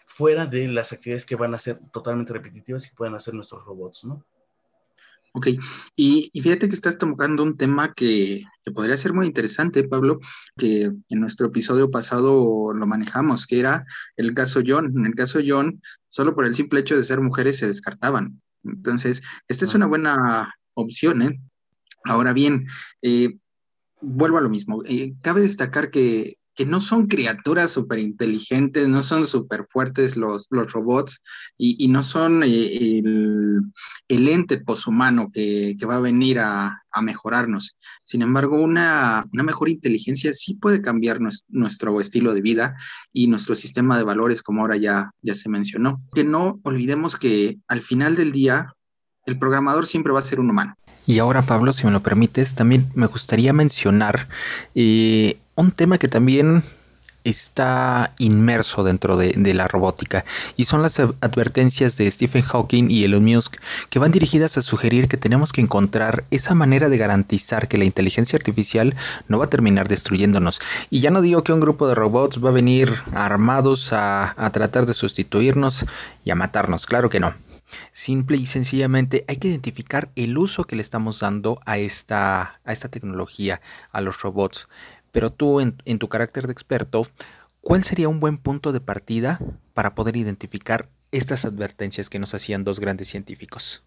[0.06, 4.06] fuera de las actividades que van a ser totalmente repetitivas y puedan hacer nuestros robots,
[4.06, 4.26] ¿no?
[5.32, 5.48] Ok,
[5.96, 10.20] y, fíjate que estás tocando un tema que, que, podría ser muy interesante, Pablo,
[10.58, 13.86] que en nuestro episodio pasado lo manejamos, que era
[14.18, 14.92] el caso John.
[14.98, 18.42] En el caso John, solo por el simple hecho de ser mujeres se descartaban.
[18.64, 21.40] Entonces, esta es una buena opción, ¿eh?
[22.04, 22.68] Ahora bien,
[23.02, 23.38] eh,
[24.02, 24.82] vuelvo a lo mismo.
[24.86, 30.48] Eh, cabe destacar que que no son criaturas súper inteligentes, no son súper fuertes los,
[30.50, 31.22] los robots
[31.58, 33.02] y, no son eh,
[34.10, 37.78] el, ente poshumano que, que va a venir a, mejorarnos.
[38.04, 42.76] Sin embargo, una, mejor inteligencia sí puede cambiar nuestro, estilo de vida
[43.14, 46.02] y nuestro sistema de valores, como ahora ya, ya se mencionó.
[46.14, 48.76] Que no olvidemos que al final del día,
[49.30, 50.76] el programador siempre va a ser un humano.
[51.06, 54.28] Y ahora, Pablo, si me lo permites, también me gustaría mencionar
[54.76, 56.62] eh, un tema que también
[57.24, 60.24] está inmerso dentro de, la robótica
[60.56, 63.58] y son las advertencias de Stephen Hawking y Elon Musk
[63.90, 67.86] que van dirigidas a sugerir que tenemos que encontrar esa manera de garantizar que la
[67.86, 68.96] inteligencia artificial
[69.28, 70.62] no va a terminar destruyéndonos.
[70.90, 74.52] Y ya no digo que un grupo de robots va a venir armados a, a
[74.52, 75.86] tratar de sustituirnos
[76.24, 77.34] y a matarnos, claro que no.
[77.92, 82.72] Simple y sencillamente hay que identificar el uso que le estamos dando a esta, a
[82.72, 83.62] esta tecnología,
[83.92, 84.68] a los robots.
[85.12, 87.04] Pero tú, en, tu carácter de experto,
[87.62, 89.40] ¿cuál sería un buen punto de partida
[89.74, 93.84] para poder identificar estas advertencias que nos hacían dos grandes científicos?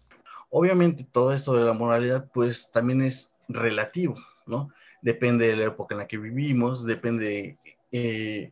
[0.49, 4.15] Obviamente todo esto de la moralidad pues también es relativo,
[4.45, 4.69] ¿no?
[5.01, 7.57] Depende de la época en la que vivimos, depende
[7.91, 8.51] eh,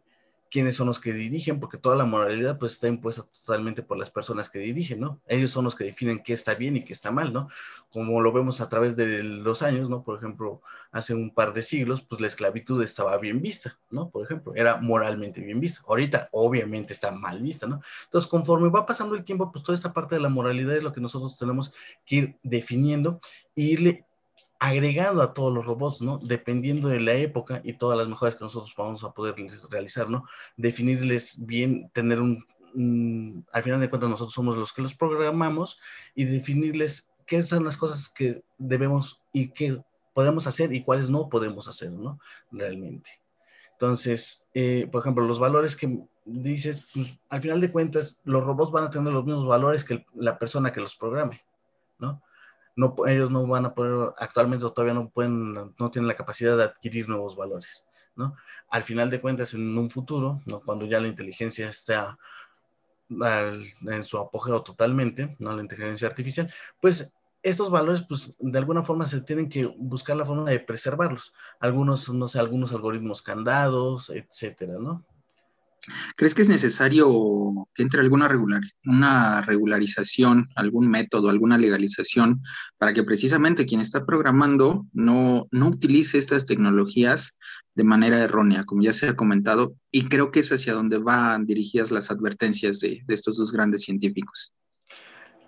[0.52, 4.12] quiénes son los que dirigen, porque toda la moralidad pues está impuesta totalmente por las
[4.12, 5.22] personas que dirigen, ¿no?
[5.26, 7.48] Ellos son los que definen qué está bien y qué está mal, ¿no?
[7.90, 10.04] Como lo vemos a través de los años, ¿no?
[10.04, 14.10] Por ejemplo, hace un par de siglos, pues la esclavitud estaba bien vista, ¿no?
[14.10, 15.82] Por ejemplo, era moralmente bien vista.
[15.88, 17.80] Ahorita, obviamente, está mal vista, ¿no?
[18.04, 20.92] Entonces, conforme va pasando el tiempo, pues toda esta parte de la moralidad es lo
[20.92, 21.74] que nosotros tenemos
[22.06, 23.22] que ir definiendo
[23.56, 24.06] e irle
[24.62, 26.20] agregando a todos los robots, ¿no?
[26.20, 29.34] Dependiendo de la época y todas las mejoras que nosotros vamos a poder
[29.72, 30.26] realizar, ¿no?
[30.56, 32.46] Definirles bien, tener un,
[33.52, 35.80] al final de cuentas nosotros somos los que los programamos
[36.14, 39.82] y definirles qué son las cosas que debemos y qué
[40.14, 42.20] podemos hacer y cuáles no podemos hacer, ¿no?
[42.52, 43.10] Realmente.
[43.72, 48.72] Entonces, eh, por ejemplo, los valores que dices, pues al final de cuentas, los robots
[48.72, 51.42] van a tener los mismos valores que la persona que los programe,
[51.98, 52.22] ¿no?
[52.76, 56.64] No, ellos no van a poder, actualmente todavía no pueden, no tienen la capacidad de
[56.64, 58.36] adquirir nuevos valores, ¿no?
[58.70, 60.62] Al final de cuentas, en un futuro, ¿no?
[60.62, 62.18] Cuando ya la inteligencia está
[63.10, 65.54] en su apogeo totalmente, ¿no?
[65.54, 67.12] La inteligencia artificial, pues
[67.44, 71.34] estos valores, pues de alguna forma se tienen que buscar la forma de preservarlos.
[71.60, 75.04] Algunos, no sé, algunos algoritmos candados, etcétera, ¿no?
[76.16, 82.42] ¿Crees que es necesario que entre alguna regular, una regularización, algún método, alguna legalización
[82.78, 87.36] para que precisamente quien está programando no, no utilice estas tecnologías
[87.74, 89.74] de manera errónea, como ya se ha comentado?
[89.92, 94.54] Y creo que es hacia donde van dirigidas las advertencias de, estos dos grandes científicos.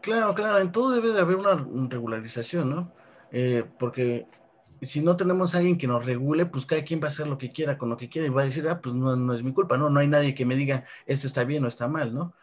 [0.02, 1.56] Claro, claro, en todo debe de haber una
[1.90, 2.94] regularización, ¿no?
[3.32, 4.28] Eh, porque
[4.86, 7.38] si no tenemos a alguien que nos regule, pues cada quien va a hacer lo
[7.38, 9.44] que quiera con lo que quiera y va a decir, ah, pues no, no es
[9.44, 12.14] mi culpa, no, no hay nadie que me diga esto está bien o está mal,
[12.14, 12.34] ¿no?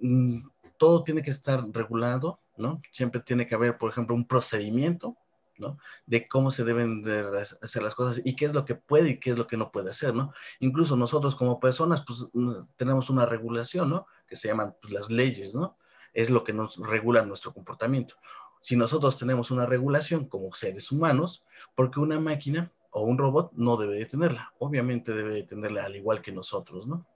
[0.00, 2.82] Mm, todo tiene que estar regulado, ¿no?
[2.90, 5.16] Siempre tiene que haber, por ejemplo, un procedimiento,
[5.58, 5.78] ¿no?
[6.06, 9.20] De cómo se deben de hacer las cosas y qué es lo que puede y
[9.20, 10.32] qué es lo que no puede hacer, ¿no?
[10.60, 14.06] Incluso nosotros como personas, pues mm, tenemos una regulación, ¿no?
[14.26, 15.76] Que se llaman pues, las leyes, ¿no?
[16.12, 18.16] Es lo que nos regula nuestro comportamiento
[18.62, 21.44] si nosotros tenemos una regulación como seres humanos,
[21.74, 24.52] porque una máquina o un robot no debe de tenerla.
[24.58, 27.06] Obviamente debe de tenerla al igual que nosotros, ¿no?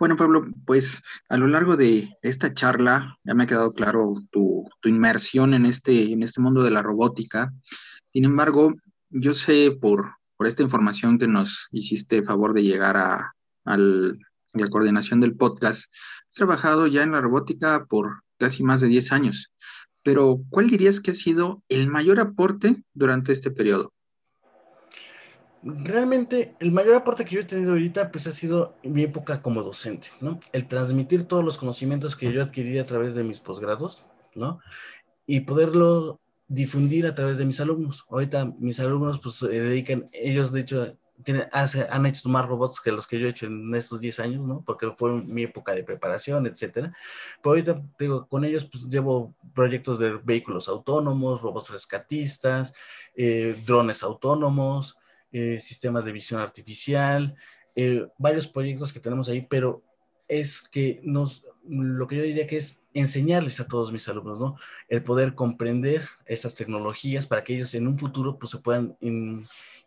[0.00, 4.66] Bueno, Pablo, pues a lo largo de esta charla ya me ha quedado claro tu,
[4.84, 7.52] inmersión en este, en este mundo de la robótica.
[8.10, 8.72] Sin embargo,
[9.10, 13.34] yo sé por, por esta información que nos hiciste favor de llegar a,
[13.64, 15.92] la coordinación del podcast,
[16.28, 19.52] has trabajado ya en la robótica por casi más de 10 años,
[20.02, 23.92] pero ¿cuál dirías que ha sido el mayor aporte durante este periodo?
[25.62, 29.62] Realmente el mayor aporte que yo he tenido ahorita pues ha sido mi época como
[29.62, 30.40] docente, ¿no?
[30.52, 34.60] El transmitir todos los conocimientos que yo adquirí a través de mis posgrados, ¿no?
[35.26, 38.06] Y poderlo difundir a través de mis alumnos.
[38.08, 42.92] Ahorita mis alumnos pues se dedican, ellos de hecho tienen, han hecho más robots que
[42.92, 44.62] los que yo he hecho en estos 10 años, ¿no?
[44.64, 46.92] Porque fue mi época de preparación, etcétera.
[47.42, 52.72] Pero ahorita, digo, con ellos pues llevo proyectos de vehículos autónomos, robots rescatistas,
[53.16, 54.98] eh, drones autónomos,
[55.32, 57.36] eh, sistemas de visión artificial,
[57.76, 59.82] eh, varios proyectos que tenemos ahí, pero
[60.28, 64.56] es que nos, lo que yo diría que es enseñarles a todos mis alumnos, ¿no?
[64.88, 68.96] El poder comprender estas tecnologías para que ellos en un futuro pues se puedan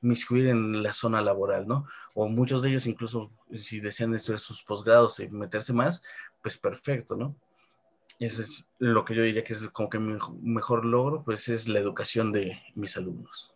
[0.03, 1.87] inmiscuir en la zona laboral, ¿no?
[2.13, 6.03] O muchos de ellos incluso si desean estudiar sus posgrados y meterse más,
[6.41, 7.35] pues perfecto, ¿no?
[8.19, 11.67] Eso es lo que yo diría que es como que mi mejor logro, pues es
[11.67, 13.55] la educación de mis alumnos.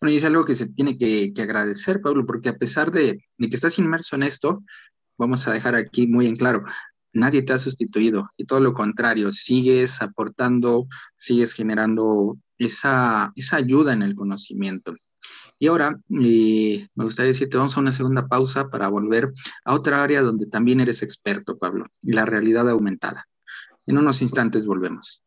[0.00, 3.46] Bueno, y es algo que se tiene que, agradecer, Pablo, porque a pesar de, que
[3.50, 4.64] estás inmerso en esto,
[5.18, 6.64] vamos a dejar aquí muy en claro,
[7.12, 13.92] nadie te ha sustituido y todo lo contrario, sigues aportando, sigues generando esa, esa ayuda
[13.92, 14.94] en el conocimiento.
[15.62, 19.30] Y ahora eh, me gustaría decirte, vamos a una segunda pausa para volver
[19.66, 23.28] a otra área donde también eres experto, Pablo, la realidad aumentada.
[23.86, 25.22] En unos instantes volvemos.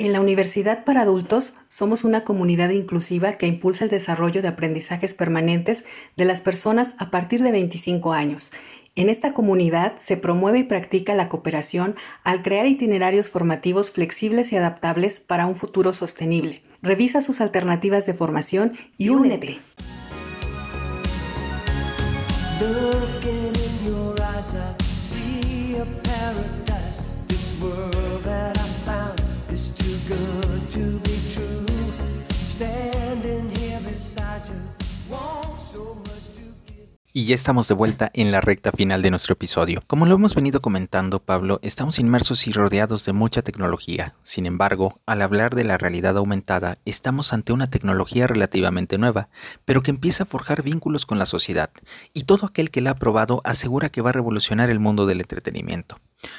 [0.00, 5.12] En la Universidad para Adultos somos una comunidad inclusiva que impulsa el desarrollo de aprendizajes
[5.12, 5.84] permanentes
[6.16, 8.50] de las personas a partir de 25 años.
[8.96, 14.56] En esta comunidad se promueve y practica la cooperación al crear itinerarios formativos flexibles y
[14.56, 16.62] adaptables para un futuro sostenible.
[16.80, 19.60] Revisa sus alternativas de formación y únete.
[37.12, 39.82] Y ya estamos de vuelta en la recta final de nuestro episodio.
[39.88, 44.14] Como lo hemos venido comentando, Pablo, estamos inmersos y rodeados de mucha tecnología.
[44.22, 49.28] Sin embargo, al hablar de la realidad aumentada, estamos ante una tecnología relativamente nueva,
[49.64, 51.70] pero que empieza a forjar vínculos con la sociedad.
[52.14, 55.20] Y todo aquel que la ha probado asegura que va a revolucionar el mundo del
[55.20, 55.98] entretenimiento.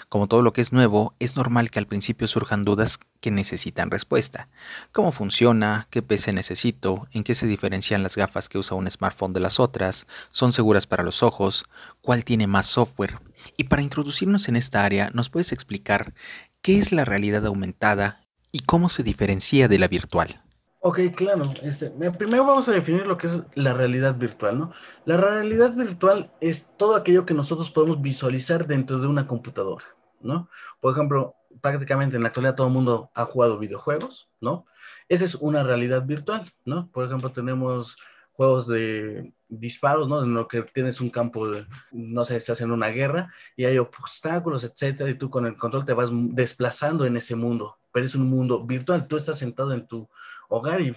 [0.10, 3.92] Como todo lo que es nuevo, es normal que al principio surjan dudas que necesitan
[3.92, 4.50] respuesta.
[4.92, 5.88] ¿Cómo funciona?
[5.90, 7.08] ¿Qué PC necesito?
[7.12, 10.08] ¿En qué se diferencian las gafas que usa un smartphone de las otras?
[10.30, 11.66] ¿Son seguras para los ojos?
[12.02, 13.20] ¿Cuál tiene más software?
[13.58, 16.14] Y para introducirnos en esta área, ¿nos puedes explicar
[16.62, 20.42] qué es la realidad aumentada y cómo se diferencia de la virtual?
[20.84, 21.44] Ok, claro.
[21.62, 24.74] Este, primero vamos a definir lo que es la realidad virtual, ¿no?
[25.06, 29.86] La realidad virtual es todo aquello que nosotros podemos visualizar dentro de una computadora,
[30.22, 30.50] ¿no?
[30.80, 34.66] Por ejemplo, prácticamente en la actualidad todo el mundo ha jugado videojuegos, ¿no?
[35.08, 36.90] Esa es una realidad virtual, ¿no?
[36.92, 37.98] Por ejemplo, tenemos
[38.34, 40.24] juegos de disparos, ¿no?
[40.24, 43.78] En lo que tienes un campo, de, no sé, estás en una guerra y hay
[43.78, 48.16] obstáculos, etcétera, y tú con el control te vas desplazando en ese mundo, pero es
[48.16, 50.10] un mundo virtual, tú estás sentado en tu
[50.52, 50.96] hogar y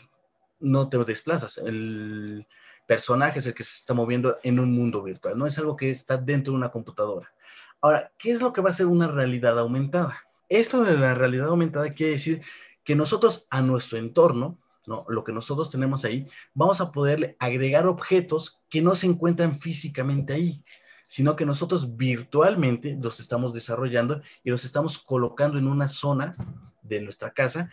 [0.60, 1.58] no te desplazas.
[1.58, 2.46] El
[2.86, 5.90] personaje es el que se está moviendo en un mundo virtual, no es algo que
[5.90, 7.32] está dentro de una computadora.
[7.80, 10.22] Ahora, ¿qué es lo que va a ser una realidad aumentada?
[10.48, 12.42] Esto de la realidad aumentada quiere decir
[12.82, 15.04] que nosotros a nuestro entorno, ¿no?
[15.08, 20.34] lo que nosotros tenemos ahí, vamos a poderle agregar objetos que no se encuentran físicamente
[20.34, 20.62] ahí,
[21.06, 26.36] sino que nosotros virtualmente los estamos desarrollando y los estamos colocando en una zona
[26.82, 27.70] de nuestra casa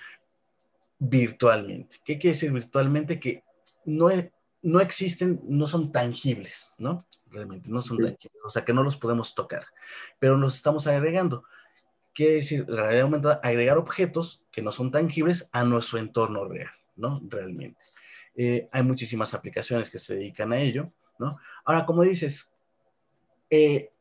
[1.02, 1.98] virtualmente.
[2.06, 3.20] ¿Qué quiere decir virtualmente?
[3.20, 3.44] Que
[3.86, 4.10] no,
[4.62, 7.08] no existen, no son tangibles, ¿no?
[7.28, 9.66] Realmente, no son tangibles, o sea que no los podemos tocar,
[10.20, 11.44] pero los estamos agregando.
[12.14, 16.70] Quiere decir, la realidad aumentada, agregar objetos que no son tangibles a nuestro entorno real,
[16.96, 17.20] ¿no?
[17.28, 17.82] Realmente.
[18.36, 21.38] Eh, hay muchísimas aplicaciones que se dedican a ello, ¿no?
[21.66, 22.54] Ahora, como dices,
[23.50, 23.92] eh,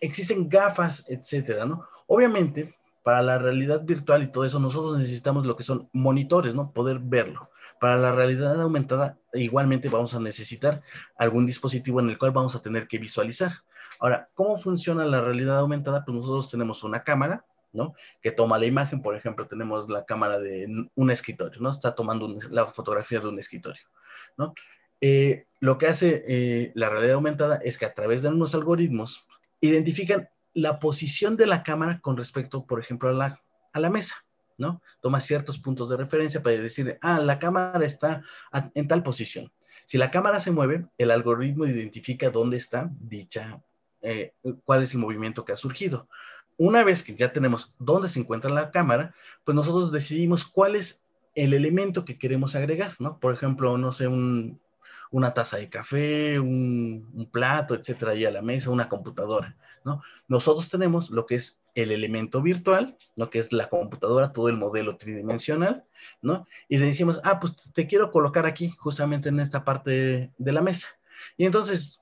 [0.00, 1.86] existen gafas, etcétera, ¿no?
[2.08, 2.74] Obviamente,
[3.08, 6.72] para la realidad virtual y todo eso, nosotros necesitamos lo que son monitores, ¿no?
[6.74, 7.48] Poder verlo.
[7.80, 10.82] Para la realidad aumentada, igualmente vamos a necesitar
[11.16, 13.52] algún dispositivo en el cual vamos a tener que visualizar.
[13.98, 16.04] Ahora, ¿cómo funciona la realidad aumentada?
[16.04, 17.94] Pues nosotros tenemos una cámara, ¿no?
[18.20, 21.72] Que toma la imagen, por ejemplo, tenemos la cámara de un escritorio, ¿no?
[21.72, 23.84] Está tomando la fotografía de un escritorio,
[24.36, 24.52] ¿no?
[25.00, 29.26] Eh, lo que hace eh, la realidad aumentada es que a través de unos algoritmos
[29.62, 30.28] identifican
[30.58, 33.40] la posición de la cámara con respecto, por ejemplo, a la,
[33.72, 34.16] a la mesa,
[34.56, 34.82] ¿no?
[35.00, 38.22] Toma ciertos puntos de referencia para decir, ah, la cámara está
[38.74, 39.52] en tal posición.
[39.84, 43.62] Si la cámara se mueve, el algoritmo identifica dónde está dicha,
[44.02, 44.34] eh,
[44.64, 46.08] cuál es el movimiento que ha surgido.
[46.56, 51.02] Una vez que ya tenemos dónde se encuentra la cámara, pues nosotros decidimos cuál es
[51.36, 53.20] el elemento que queremos agregar, ¿no?
[53.20, 54.60] Por ejemplo, no sé, un,
[55.10, 60.02] una taza de café, un, plato, etcétera, ahí a la mesa, una computadora, ¿no?
[60.26, 64.56] Nosotros tenemos lo que es el elemento virtual, lo que es la computadora, todo el
[64.56, 65.84] modelo tridimensional,
[66.22, 66.46] ¿no?
[66.68, 70.62] Y le decimos, ah, pues te quiero colocar aquí, justamente en esta parte de, la
[70.62, 70.88] mesa.
[71.36, 72.00] Y entonces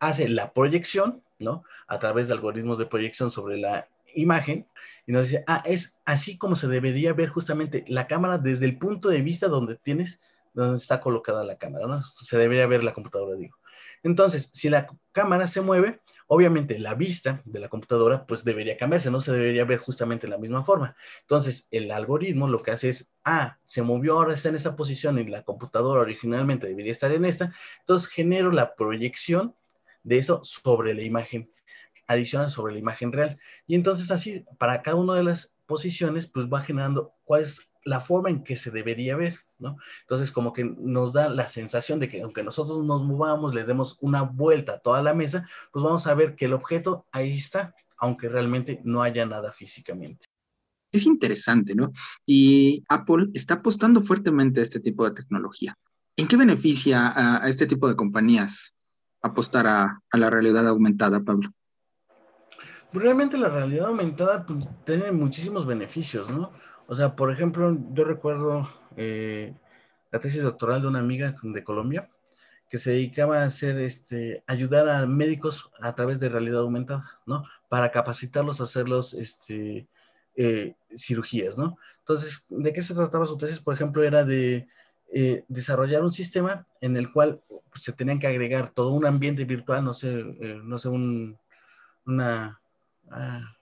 [0.00, 1.64] hace la proyección, ¿no?
[1.86, 4.66] A través de algoritmos de proyección sobre la imagen
[5.06, 8.78] y nos dice, ah, es así como se debería ver justamente la cámara desde el
[8.78, 10.20] punto de vista donde tienes
[10.54, 12.02] donde está colocada la cámara, ¿no?
[12.02, 13.56] Se debería ver la computadora, digo.
[14.02, 19.10] Entonces, si la cámara se mueve, obviamente la vista de la computadora pues debería cambiarse,
[19.10, 20.96] no se debería ver justamente en la misma forma.
[21.22, 25.18] Entonces, el algoritmo lo que hace es, ah, se movió, ahora está en esa posición
[25.18, 29.54] y la computadora originalmente debería estar en esta, entonces genero la proyección
[30.02, 31.50] de eso sobre la imagen,
[32.06, 33.38] adicional sobre la imagen real.
[33.66, 38.00] Y entonces así, para cada una de las posiciones, pues va generando cuál es la
[38.00, 39.38] forma en que se debería ver.
[39.58, 39.76] ¿No?
[40.02, 43.96] Entonces, como que nos da la sensación de que aunque nosotros nos movamos, le demos
[44.00, 47.74] una vuelta a toda la mesa, pues vamos a ver que el objeto ahí está,
[47.96, 50.26] aunque realmente no haya nada físicamente.
[50.92, 51.92] Es interesante, ¿no?
[52.24, 55.76] Y Apple está apostando fuertemente a este tipo de tecnología.
[56.16, 58.74] ¿En qué beneficia a, este tipo de compañías
[59.22, 61.50] apostar a, la realidad aumentada, Pablo?
[62.92, 66.52] Pues realmente la realidad aumentada pues, tiene muchísimos beneficios, ¿no?
[66.86, 69.54] O sea, por ejemplo, yo recuerdo eh,
[70.10, 72.10] la tesis doctoral de una amiga de Colombia
[72.68, 77.44] que se dedicaba a hacer, este, ayudar a médicos a través de realidad aumentada, ¿no?
[77.68, 79.86] Para capacitarlos a hacer los, este,
[80.36, 81.78] eh, cirugías, ¿no?
[82.00, 83.60] Entonces, ¿de qué se trataba su tesis?
[83.60, 84.66] Por ejemplo, era de
[85.12, 87.40] eh, desarrollar un sistema en el cual
[87.74, 90.24] se tenían que agregar todo un ambiente virtual, no sé,
[90.64, 91.38] no sé, un,
[92.04, 92.60] una
[93.10, 93.56] ah,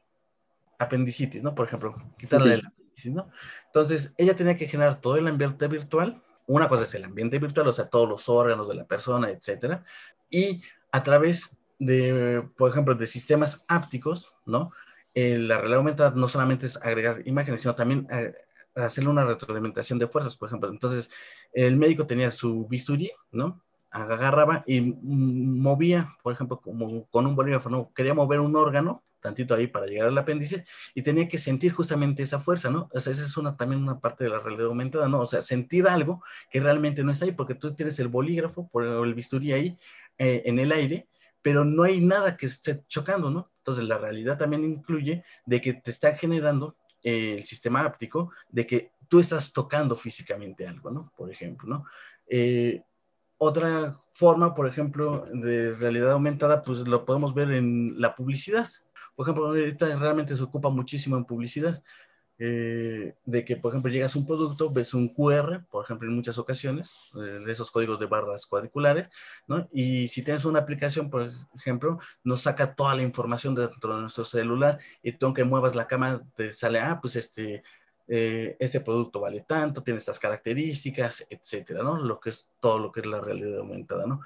[0.78, 1.54] apendicitis, ¿no?
[1.54, 2.62] Por ejemplo, quitarle el
[3.76, 6.22] entonces, ella tenía que generar todo el ambiente virtual.
[6.46, 9.84] Una cosa es el ambiente virtual, o sea, todos los órganos de la persona, etcétera.
[10.30, 10.62] Y
[10.92, 14.72] a través de, por ejemplo, de sistemas ápticos, ¿no?
[15.12, 18.32] Eh, la realidad aumentada no solamente es agregar imágenes, sino también eh,
[18.76, 20.70] hacerle una retroalimentación de fuerzas, por ejemplo.
[20.70, 21.10] Entonces,
[21.52, 23.60] el médico tenía su bisturí, ¿no?
[23.90, 27.92] Agarraba y movía, por ejemplo, como con un bolígrafo, ¿no?
[27.92, 30.64] Quería mover un órgano, tantito ahí para llegar al apéndice
[30.94, 32.88] y tenía que sentir justamente esa fuerza, ¿no?
[32.92, 35.20] O sea, esa es una, también una parte de la realidad aumentada, ¿no?
[35.20, 38.84] O sea, sentir algo que realmente no está ahí porque tú tienes el bolígrafo por
[38.84, 39.78] el bisturí ahí
[40.18, 41.08] eh, en el aire,
[41.42, 43.50] pero no hay nada que esté chocando, ¿no?
[43.58, 48.64] Entonces la realidad también incluye de que te está generando eh, el sistema áptico, de
[48.64, 51.10] que tú estás tocando físicamente algo, ¿no?
[51.16, 51.84] Por ejemplo, ¿no?
[52.28, 52.82] Eh,
[53.38, 58.68] otra forma, por ejemplo, de realidad aumentada, pues lo podemos ver en la publicidad.
[59.16, 61.82] Por ejemplo, ahorita realmente se ocupa muchísimo en publicidad.
[62.38, 66.16] Eh, de que, por ejemplo, llegas a un producto, ves un QR, por ejemplo, en
[66.16, 69.08] muchas ocasiones, eh, de esos códigos de barras cuadriculares,
[69.46, 69.68] ¿no?
[69.72, 74.24] Y si tienes una aplicación, por ejemplo, nos saca toda la información dentro de nuestro
[74.24, 77.62] celular y tú aunque muevas la cámara, te sale, ah, pues este,
[78.08, 81.96] eh, este producto vale tanto, tiene estas características, etcétera, ¿no?
[81.98, 84.20] Lo que es todo lo que es la realidad aumentada, ¿no?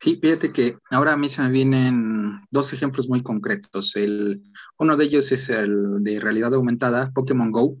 [0.00, 3.96] Sí, fíjate que ahora a mí se me vienen dos ejemplos muy concretos.
[3.96, 4.42] El,
[4.78, 7.76] uno de ellos es el de realidad aumentada, Pokémon Go,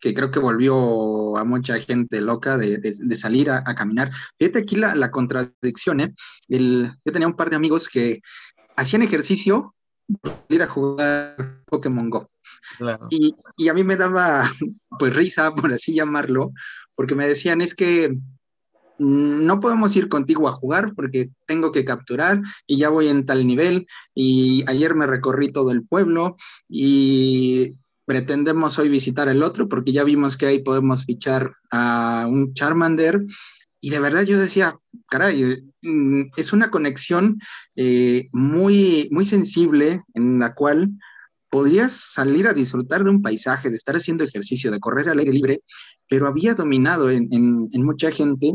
[0.00, 4.10] que creo que volvió a mucha gente loca de, salir a, caminar.
[4.38, 6.14] Fíjate aquí la, contradicción, ¿eh?
[6.48, 8.22] El, yo tenía un par de amigos que
[8.76, 9.74] hacían ejercicio
[10.22, 12.30] para ir a jugar Pokémon Go.
[13.10, 14.50] Y, y, a mí me daba
[14.98, 16.52] pues risa, por así llamarlo,
[16.94, 18.16] porque me decían, es que
[19.00, 23.46] no podemos ir contigo a jugar porque tengo que capturar y ya voy en tal
[23.46, 23.86] nivel.
[24.14, 26.36] Y ayer me recorrí todo el pueblo
[26.68, 27.72] y
[28.04, 33.24] pretendemos hoy visitar el otro porque ya vimos que ahí podemos fichar a un Charmander.
[33.80, 34.76] Y de verdad yo decía,
[35.08, 37.40] caray, mm, es una conexión
[37.76, 40.90] eh, muy, muy sensible en la cual
[41.50, 45.32] podrías salir a disfrutar de un paisaje, de estar haciendo ejercicio, de correr al aire
[45.32, 45.62] libre,
[46.08, 48.54] pero había dominado en, mucha gente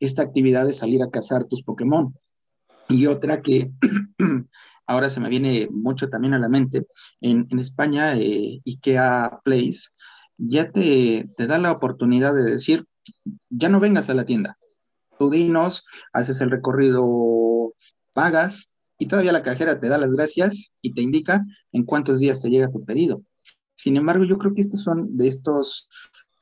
[0.00, 2.14] esta actividad de salir a cazar tus Pokémon.
[2.88, 3.70] Y otra que
[4.86, 6.86] ahora se me viene mucho también a la mente,
[7.20, 9.90] en, España, eh, IKEA Place
[10.38, 12.86] ya te, te da la oportunidad de decir,
[13.50, 14.58] ya no vengas a la tienda,
[15.18, 17.72] tú dinos, haces el recorrido,
[18.12, 22.40] pagas y todavía la cajera te da las gracias y te indica en cuántos días
[22.40, 23.22] te llega tu pedido.
[23.76, 25.88] Sin embargo, yo creo que estos son de estos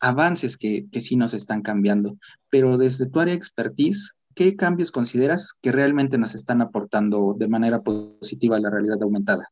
[0.05, 2.17] avances que, que sí nos están cambiando,
[2.51, 7.49] pero desde tu área de expertise, ¿qué cambios consideras que realmente nos están aportando de
[7.49, 9.49] manera positiva a la realidad aumentada?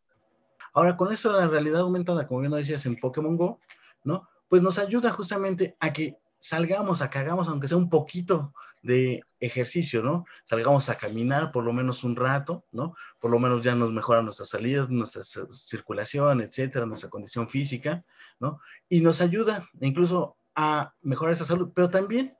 [0.74, 3.60] Ahora, con eso la realidad aumentada, como bien lo decías en Pokémon Go,
[4.04, 4.28] ¿no?
[4.48, 9.22] Pues nos ayuda justamente a que salgamos, a que hagamos, aunque sea un poquito de
[9.38, 10.24] ejercicio, ¿no?
[10.44, 12.94] Salgamos a caminar por lo menos un rato, ¿no?
[13.20, 18.04] Por lo menos ya nos mejora nuestra salida, nuestra circulación, etcétera, nuestra condición física,
[18.40, 18.60] ¿no?
[18.88, 22.32] Y nos ayuda incluso a mejorar esa salud, pero también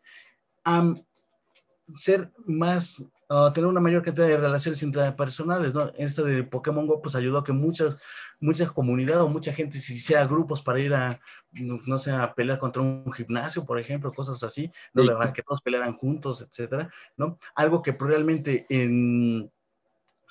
[0.65, 0.95] a
[1.97, 3.05] ser más,
[3.55, 5.91] tener una mayor cantidad de relaciones interpersonales, ¿no?
[5.97, 7.97] Esto de Pokémon Go, pues ayudó a que muchas,
[8.41, 11.19] muchas comunidades o mucha gente se hiciera grupos para ir a,
[11.53, 15.05] no sé, a pelear contra un gimnasio, por ejemplo, cosas así, ¿no?
[15.33, 17.39] que todos pelearan juntos, etcétera, ¿no?
[17.55, 19.51] Algo que realmente en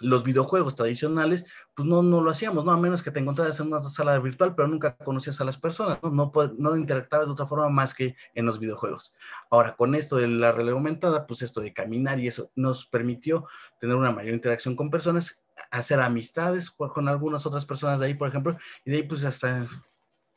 [0.01, 1.45] los videojuegos tradicionales,
[1.75, 2.71] pues no, no lo hacíamos, ¿no?
[2.71, 5.99] A menos que te encontraras en una sala virtual, pero nunca conocías a las personas,
[6.03, 6.09] ¿no?
[6.09, 9.13] No, no interactabas de otra forma más que en los videojuegos.
[9.49, 13.47] Ahora, con esto de la realidad aumentada, pues esto de caminar y eso nos permitió
[13.79, 15.39] tener una mayor interacción con personas,
[15.69, 19.67] hacer amistades con algunas otras personas de ahí, por ejemplo, y de ahí pues hasta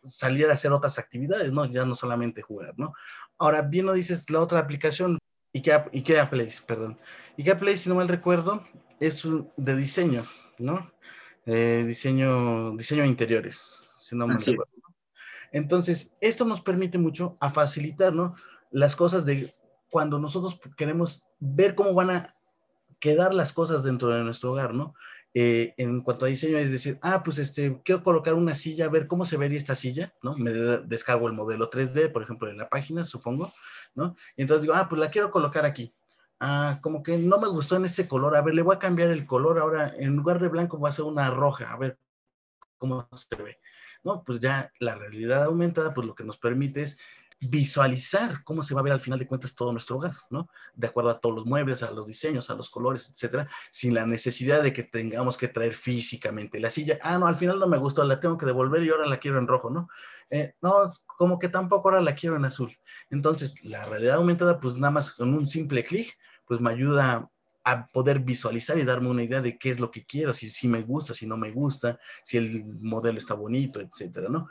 [0.04, 1.64] salir a hacer otras actividades, ¿no?
[1.64, 2.94] Ya no solamente jugar, ¿no?
[3.38, 5.18] Ahora, bien lo dices, la otra aplicación,
[5.52, 6.98] IKEA, IKEA Place, perdón.
[7.38, 8.64] IKEA Place, si no mal recuerdo,
[9.00, 9.26] es
[9.56, 10.24] de diseño,
[10.58, 10.90] ¿no?
[11.46, 14.64] Eh, diseño, diseño de interiores, si no me recuerdo.
[15.52, 18.34] Entonces, esto nos permite mucho a facilitar, ¿no?
[18.70, 19.54] Las cosas de
[19.90, 22.36] cuando nosotros queremos ver cómo van a
[22.98, 24.94] quedar las cosas dentro de nuestro hogar, ¿no?
[25.34, 28.88] Eh, en cuanto a diseño, es decir, ah, pues este, quiero colocar una silla, a
[28.88, 30.36] ver cómo se vería esta silla, ¿no?
[30.36, 33.52] Me descargo el modelo 3D, por ejemplo, en la página, supongo,
[33.94, 34.16] ¿no?
[34.36, 35.94] Y entonces digo, ah, pues la quiero colocar aquí
[36.40, 39.10] ah, como que no me gustó en este color, a ver, le voy a cambiar
[39.10, 41.98] el color ahora, en lugar de blanco va a ser una roja, a ver
[42.78, 43.58] cómo se ve.
[44.02, 46.98] No, pues ya la realidad aumentada, pues lo que nos permite es
[47.40, 50.48] visualizar cómo se va a ver al final de cuentas todo nuestro hogar, ¿no?
[50.74, 54.06] De acuerdo a todos los muebles, a los diseños, a los colores, etcétera, sin la
[54.06, 56.98] necesidad de que tengamos que traer físicamente la silla.
[57.02, 59.38] Ah, no, al final no me gustó, la tengo que devolver y ahora la quiero
[59.38, 59.88] en rojo, ¿no?
[60.30, 62.76] Eh, no, como que tampoco ahora la quiero en azul.
[63.14, 67.30] Entonces, la realidad aumentada, pues nada más con un simple clic, pues me ayuda
[67.64, 70.68] a poder visualizar y darme una idea de qué es lo que quiero, si, si
[70.68, 74.50] me gusta, si no me gusta, si el modelo está bonito, etcétera, ¿no?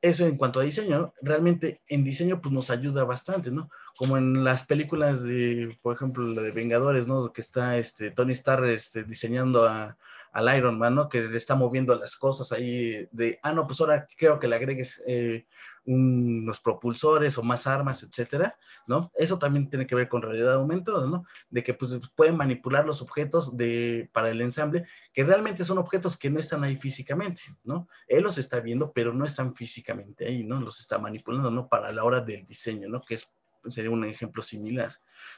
[0.00, 3.68] Eso en cuanto a diseño, realmente en diseño pues nos ayuda bastante, ¿no?
[3.96, 7.32] Como en las películas de, por ejemplo, la de Vengadores, ¿no?
[7.32, 9.98] Que está este, Tony Stark este, diseñando a,
[10.32, 11.08] al Iron Man, ¿no?
[11.08, 14.56] Que le está moviendo las cosas ahí de, ah, no, pues ahora creo que le
[14.56, 15.46] agregues eh,
[15.88, 19.10] unos propulsores o más armas, etcétera, ¿no?
[19.14, 21.24] Eso también tiene que ver con realidad aumentada, ¿no?
[21.48, 26.18] De que pues pueden manipular los objetos de, para el ensamble, que realmente son objetos
[26.18, 27.88] que no están ahí físicamente, ¿no?
[28.06, 30.60] Él los está viendo, pero no están físicamente ahí, ¿no?
[30.60, 31.68] Los está manipulando, ¿no?
[31.68, 33.00] Para la hora del diseño, ¿no?
[33.00, 33.26] Que es,
[33.68, 34.94] sería un ejemplo similar,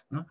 [0.08, 0.26] ¿no?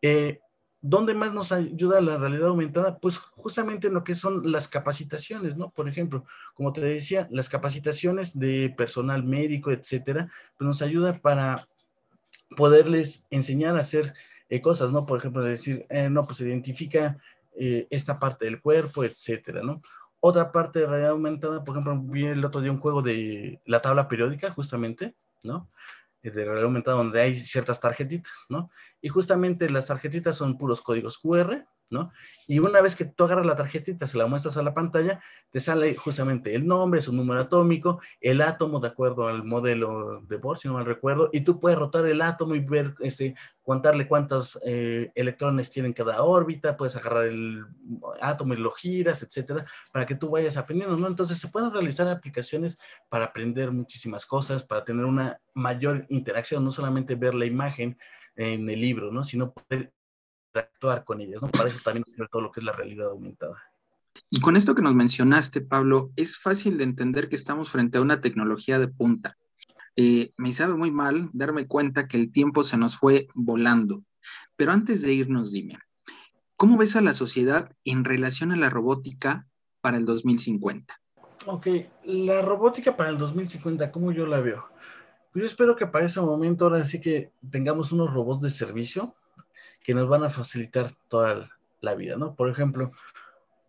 [0.00, 0.38] Eh,
[0.86, 2.98] ¿Dónde más nos ayuda la realidad aumentada?
[2.98, 5.70] Pues justamente en lo que son las capacitaciones, ¿no?
[5.70, 11.66] Por ejemplo, como te decía, las capacitaciones de personal médico, etcétera, pues nos ayuda para
[12.54, 14.12] poderles enseñar a hacer
[14.50, 15.06] eh, cosas, ¿no?
[15.06, 17.16] Por ejemplo, decir, eh, no, pues identifica
[17.56, 19.80] eh, esta parte del cuerpo, etcétera, ¿no?
[20.20, 23.80] Otra parte de realidad aumentada, por ejemplo, vi el otro día un juego de la
[23.80, 25.66] tabla periódica, justamente, ¿no?
[26.32, 28.70] De realidad aumentada donde hay ciertas tarjetitas, ¿no?
[29.00, 31.66] Y justamente las tarjetitas son puros códigos QR,
[32.46, 35.60] Y una vez que tú agarras la tarjetita, se la muestras a la pantalla, te
[35.60, 40.58] sale justamente el nombre, su número atómico, el átomo de acuerdo al modelo de Bohr,
[40.58, 44.58] si no mal recuerdo, y tú puedes rotar el átomo y ver, este, contarle cuántos
[44.66, 47.64] eh, electrones tienen cada órbita, puedes agarrar el
[48.20, 51.06] átomo y lo giras, etcétera, para que tú vayas aprendiendo, ¿no?
[51.06, 52.78] Entonces se pueden realizar aplicaciones
[53.08, 57.96] para aprender muchísimas cosas, para tener una mayor interacción, no solamente ver la imagen
[58.36, 59.24] en el libro, ¿no?
[59.24, 59.93] Sino poder
[60.60, 61.48] actuar con ellas, ¿no?
[61.48, 63.62] Para eso también sirve todo lo que es la realidad aumentada.
[64.30, 68.02] Y con esto que nos mencionaste, Pablo, es fácil de entender que estamos frente a
[68.02, 69.36] una tecnología de punta.
[69.96, 74.02] Eh, me sabe muy mal darme cuenta que el tiempo se nos fue volando.
[74.56, 75.78] Pero antes de irnos, dime,
[76.56, 79.46] ¿cómo ves a la sociedad en relación a la robótica
[79.80, 81.00] para el 2050?
[81.46, 81.66] Ok,
[82.04, 84.66] la robótica para el 2050, ¿cómo yo la veo?
[85.32, 89.14] Pues yo espero que para ese momento ahora sí que tengamos unos robots de servicio
[89.84, 92.34] que nos van a facilitar toda la vida, ¿no?
[92.34, 92.90] Por ejemplo,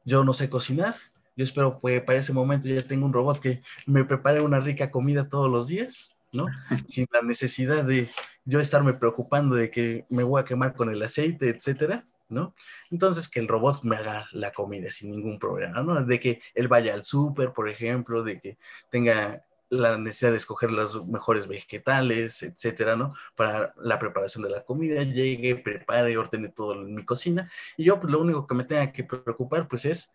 [0.05, 0.95] yo no sé cocinar,
[1.36, 4.89] yo espero que para ese momento ya tenga un robot que me prepare una rica
[4.89, 6.47] comida todos los días, ¿no?
[6.88, 8.09] Sin la necesidad de
[8.45, 12.55] yo estarme preocupando de que me voy a quemar con el aceite, etcétera, ¿no?
[12.89, 16.01] Entonces, que el robot me haga la comida sin ningún problema, ¿no?
[16.01, 18.57] De que él vaya al súper, por ejemplo, de que
[18.89, 19.43] tenga
[19.76, 23.14] la necesidad de escoger los mejores vegetales, etcétera, ¿no?
[23.36, 27.52] Para la preparación de la comida, llegue, prepare, ordene todo en mi cocina.
[27.78, 30.12] Y yo, pues lo único que me tenga que preocupar, pues es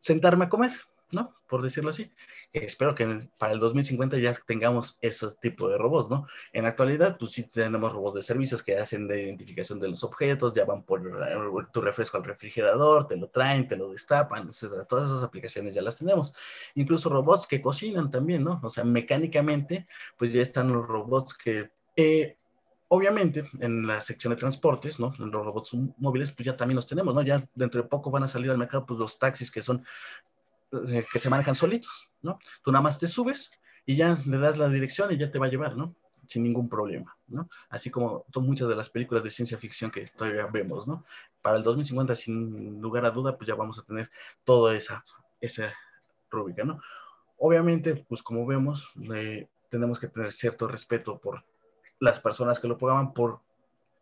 [0.00, 0.72] sentarme a comer,
[1.10, 1.34] ¿no?
[1.48, 2.12] Por decirlo así.
[2.52, 6.26] Espero que para el 2050 ya tengamos ese tipo de robots, ¿no?
[6.52, 10.02] En la actualidad, pues sí tenemos robots de servicios que hacen de identificación de los
[10.04, 14.84] objetos, ya van por tu refresco al refrigerador, te lo traen, te lo destapan, etcétera.
[14.84, 16.34] Todas esas aplicaciones ya las tenemos.
[16.74, 18.60] Incluso robots que cocinan también, ¿no?
[18.62, 19.86] O sea, mecánicamente,
[20.16, 21.70] pues ya están los robots que...
[21.96, 22.36] Eh,
[22.88, 25.12] obviamente, en la sección de transportes, ¿no?
[25.18, 27.22] Los robots móviles, pues ya también los tenemos, ¿no?
[27.22, 29.84] Ya dentro de poco van a salir al mercado, pues los taxis que son,
[30.72, 32.38] eh, que se manejan solitos, ¿no?
[32.62, 33.50] Tú nada más te subes
[33.84, 35.94] y ya le das la dirección y ya te va a llevar, ¿no?
[36.26, 37.48] Sin ningún problema, ¿no?
[37.68, 41.04] Así como muchas de las películas de ciencia ficción que todavía vemos, ¿no?
[41.40, 44.10] Para el 2050, sin lugar a duda, pues ya vamos a tener
[44.44, 45.04] toda esa,
[45.40, 45.72] esa
[46.30, 46.80] rúbrica, ¿no?
[47.38, 51.44] Obviamente, pues como vemos, eh, tenemos que tener cierto respeto por
[52.00, 53.40] las personas que lo programan por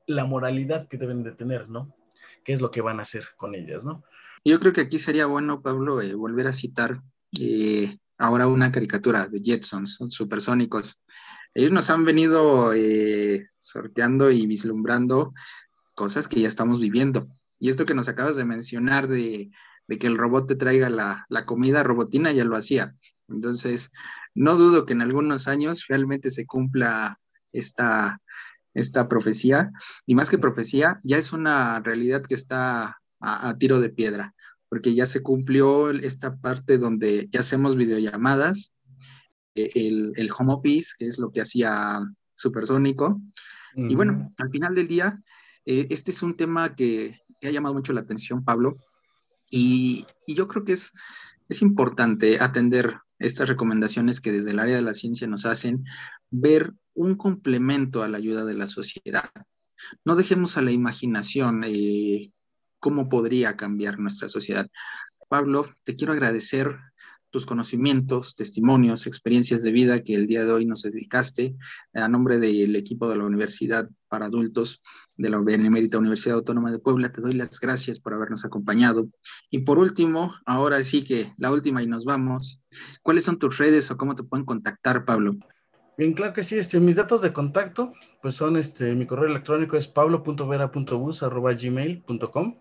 [0.06, 1.94] la moralidad que deben de tener, ¿no?
[2.42, 4.04] ¿Qué es lo que van a hacer con ellas, ¿no?
[4.44, 7.00] Yo creo que aquí sería bueno, Pablo, eh, volver a citar
[7.40, 11.00] eh, ahora una caricatura de Jetsons, supersónicos.
[11.54, 15.32] Ellos nos han venido eh, sorteando y vislumbrando
[15.94, 17.28] cosas que ya estamos viviendo.
[17.58, 19.50] Y esto que nos acabas de mencionar de,
[19.88, 22.94] que el robot te traiga la, la comida, Robotina ya lo hacía.
[23.28, 23.92] Entonces,
[24.34, 27.18] no dudo que en algunos años realmente se cumpla
[27.52, 28.20] esta,
[28.74, 29.70] esta profecía,
[30.04, 34.34] y más que profecía, ya es una realidad que está a, tiro de piedra,
[34.68, 38.72] porque ya se cumplió esta parte donde ya hacemos videollamadas,
[39.54, 42.00] e, el, el home office, que es lo que hacía
[42.32, 43.20] Supersónico,
[43.76, 45.20] y bueno, al final del día,
[45.64, 48.76] eh, este es un tema que, que, ha llamado mucho la atención, Pablo,
[49.50, 50.92] y, y yo creo que es,
[51.48, 55.84] es importante atender estas recomendaciones que desde el área de la ciencia nos hacen,
[56.30, 59.28] ver un complemento a la ayuda de la sociedad.
[60.04, 62.32] No dejemos a la imaginación eh,
[62.84, 64.68] cómo podría cambiar nuestra sociedad.
[65.30, 66.76] Pablo, te quiero agradecer
[67.30, 71.56] tus conocimientos, testimonios, experiencias de vida que el día de hoy nos dedicaste.
[71.94, 74.82] A nombre del equipo de la Universidad para Adultos
[75.16, 79.08] de la Benemérita Universidad Autónoma de Puebla, te doy las gracias por habernos acompañado.
[79.48, 82.60] Y por último, ahora sí que la última y nos vamos.
[83.02, 85.36] ¿Cuáles son tus redes o cómo te pueden contactar, Pablo?
[85.96, 86.58] Bien, claro que sí.
[86.58, 92.54] Este, mis datos de contacto, pues son, este, mi correo electrónico es pablo.vera.bus.gmail.com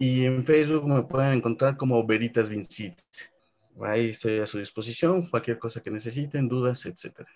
[0.00, 2.94] y en Facebook me pueden encontrar como Veritas Vincit.
[3.82, 7.28] Ahí estoy a su disposición, cualquier cosa que necesiten, dudas, etcétera.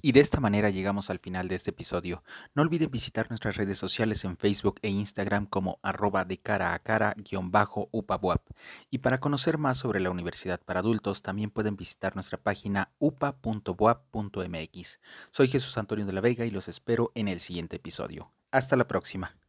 [0.00, 2.22] Y de esta manera llegamos al final de este episodio.
[2.54, 6.78] No olviden visitar nuestras redes sociales en Facebook e Instagram como arroba de cara a
[6.78, 8.48] cara guion bajo upabuap.
[8.88, 15.00] Y para conocer más sobre la Universidad para Adultos también pueden visitar nuestra página upa.boap.mx.
[15.32, 18.32] Soy Jesús Antonio de la Vega y los espero en el siguiente episodio.
[18.52, 19.41] Hasta la próxima.